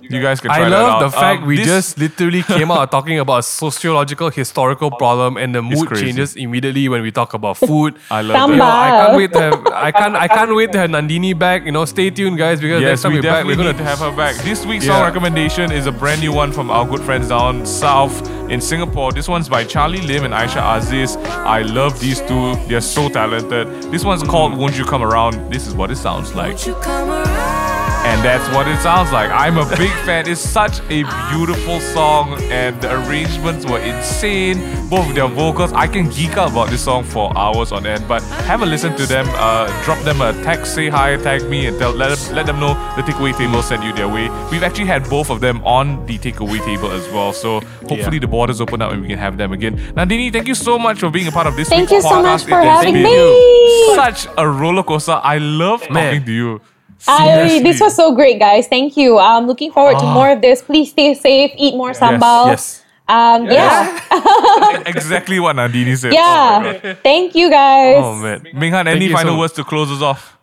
[0.10, 1.00] You guys can try I that I love out.
[1.06, 5.36] the fact Um, we this- just literally came out talking about a sociological historical problem
[5.38, 6.06] and the mood crazy.
[6.06, 7.96] changes immediately when we talk about food.
[8.12, 8.54] I love Samba.
[8.54, 8.88] You know, that.
[8.88, 11.66] I can't wait to have I can't I can't wait to have Nandini back.
[11.66, 13.74] You know, stay tuned guys because Yes, next time we we're back definitely we're gonna
[13.74, 14.36] need to have her back.
[14.46, 14.94] This week's Yeah.
[14.94, 18.16] song recommendation is a brand new one from our good friends down south
[18.50, 19.12] in Singapore.
[19.12, 21.18] This one's by Charlie Lim and Aisha Aziz.
[21.58, 22.56] I love these two.
[22.70, 23.68] They're so talented.
[23.92, 25.52] This one's called Won't You Come Around.
[25.52, 26.54] This is what it sounds like.
[26.54, 27.67] Won't you come around?
[28.10, 29.30] And that's what it sounds like.
[29.32, 30.28] I'm a big fan.
[30.30, 34.58] It's such a beautiful song, and the arrangements were insane.
[34.90, 38.08] Both their vocals, I can geek out about this song for hours on end.
[38.08, 39.28] But have a listen to them.
[39.36, 42.60] Uh, drop them a text, say hi, tag me, and tell let them, let them
[42.62, 44.30] know the takeaway table sent you their way.
[44.52, 47.34] We've actually had both of them on the takeaway table as well.
[47.34, 48.20] So hopefully Yeah.
[48.26, 49.76] the borders open up and we can have them again.
[49.98, 51.68] Nandini, thank you so much for being a part of this.
[51.68, 53.96] Thank week's you so much for It having me.
[53.96, 55.20] Such a roller coaster.
[55.22, 56.14] I love Man.
[56.14, 56.62] talking to you.
[57.08, 58.68] I, this was so great, guys.
[58.68, 59.18] Thank you.
[59.20, 60.62] I'm looking forward to more of this.
[60.62, 61.52] Please stay safe.
[61.58, 62.48] Eat more sambal.
[62.48, 62.84] Yes.
[63.08, 64.84] Um, yeah.
[64.86, 66.14] exactly what Nandini said.
[66.14, 66.94] Yeah.
[67.04, 68.02] Thank you, guys.
[68.04, 68.42] Oh man.
[68.54, 70.34] Minghan, any you final so- words to close us off?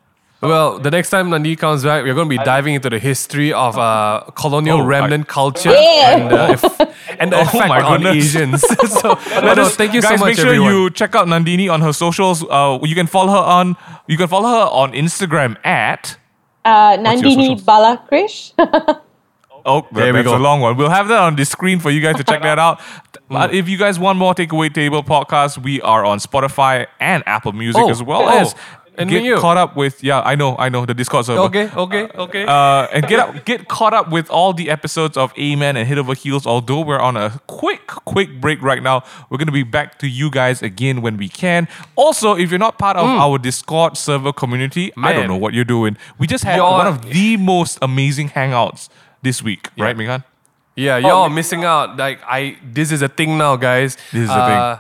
[0.41, 3.51] Well, the next time Nandi comes back, we're going to be diving into the history
[3.51, 6.17] of uh, colonial Oh, I- remnant culture Yeah.
[6.19, 8.27] and, the eff- and the effect my on goodness.
[8.37, 8.61] Asians.
[9.01, 10.71] so, no, no, thank you guys, so much, make sure everyone.
[10.75, 12.45] you check out Nandini on her socials.
[12.45, 13.77] Uh, you can follow her on
[14.07, 16.19] you can follow her on Instagram at
[16.65, 17.61] Uh, Nandini?
[17.61, 18.53] Balakrish.
[19.67, 20.37] Oh, There we go.
[20.37, 20.77] a long one.
[20.77, 22.81] We'll have that on the screen for you guys to check that out.
[23.31, 27.53] But if you guys want more Takeaway Table podcast, we are on Spotify and Apple
[27.53, 28.55] Music Oh, as well oh, as
[28.99, 31.41] and get caught up with yeah, I know, I know the Discord server.
[31.43, 32.45] okay, okay, okay.
[32.45, 35.99] Uh, and get up, get caught up with all the episodes of Amen and Hit
[35.99, 36.47] Over Heels.
[36.47, 40.31] Although we're on a quick, quick break right now, we're gonna be back to you
[40.31, 41.69] guys again when we can.
[41.97, 45.65] Also, if you're not part of our Discord server community, I don't know what you're
[45.65, 45.97] doing.
[46.19, 48.89] We just had You're- one of the most amazing hangouts
[49.23, 50.25] this week, right, Minghan?
[50.77, 51.97] Yeah, y'all are missing out.
[51.97, 53.97] Like I, this is a thing now, guys.
[54.13, 54.79] This is a uh,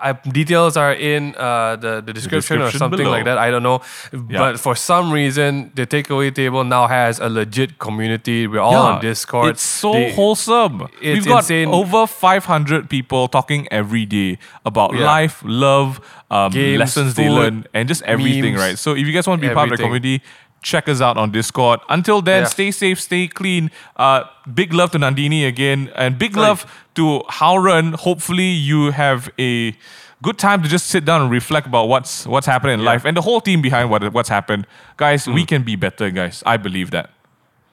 [0.00, 3.10] I, details are in uh, the, the description, or description something below.
[3.10, 3.38] like that.
[3.38, 3.80] I don't know,
[4.12, 8.46] but for some reason, the takeaway table now has a legit community.
[8.46, 9.50] We're all on Discord.
[9.50, 10.88] It's so They- wholesome.
[11.00, 11.68] it's We've got insane.
[11.68, 15.04] over 500 people talking every day about Yeah.
[15.04, 18.78] life, love, um, Games, lessons they food, learn, and just everything, memes, right?
[18.78, 20.22] So if you guys want to be part of the community,
[20.62, 21.80] check us out on Discord.
[21.88, 22.48] Until then, Yeah.
[22.48, 23.70] stay safe, stay clean.
[23.96, 24.22] Uh,
[24.54, 26.48] big love to Nandini again, and big Right.
[26.48, 27.94] love to Howren.
[27.96, 29.74] Hopefully, you have a
[30.22, 33.16] good time to just sit down and reflect about what's what's happening in life and
[33.16, 34.66] the whole team behind what what's happened.
[34.96, 35.34] Guys, Mm.
[35.34, 36.42] we can be better, guys.
[36.46, 37.10] I believe that.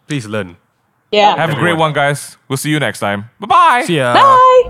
[0.08, 0.58] Please learn.
[1.12, 1.36] Yeah.
[1.36, 2.38] Have a great one, guys.
[2.48, 3.30] We'll see you next time.
[3.40, 3.84] Bye bye.
[3.86, 4.14] See ya.
[4.14, 4.68] Bye.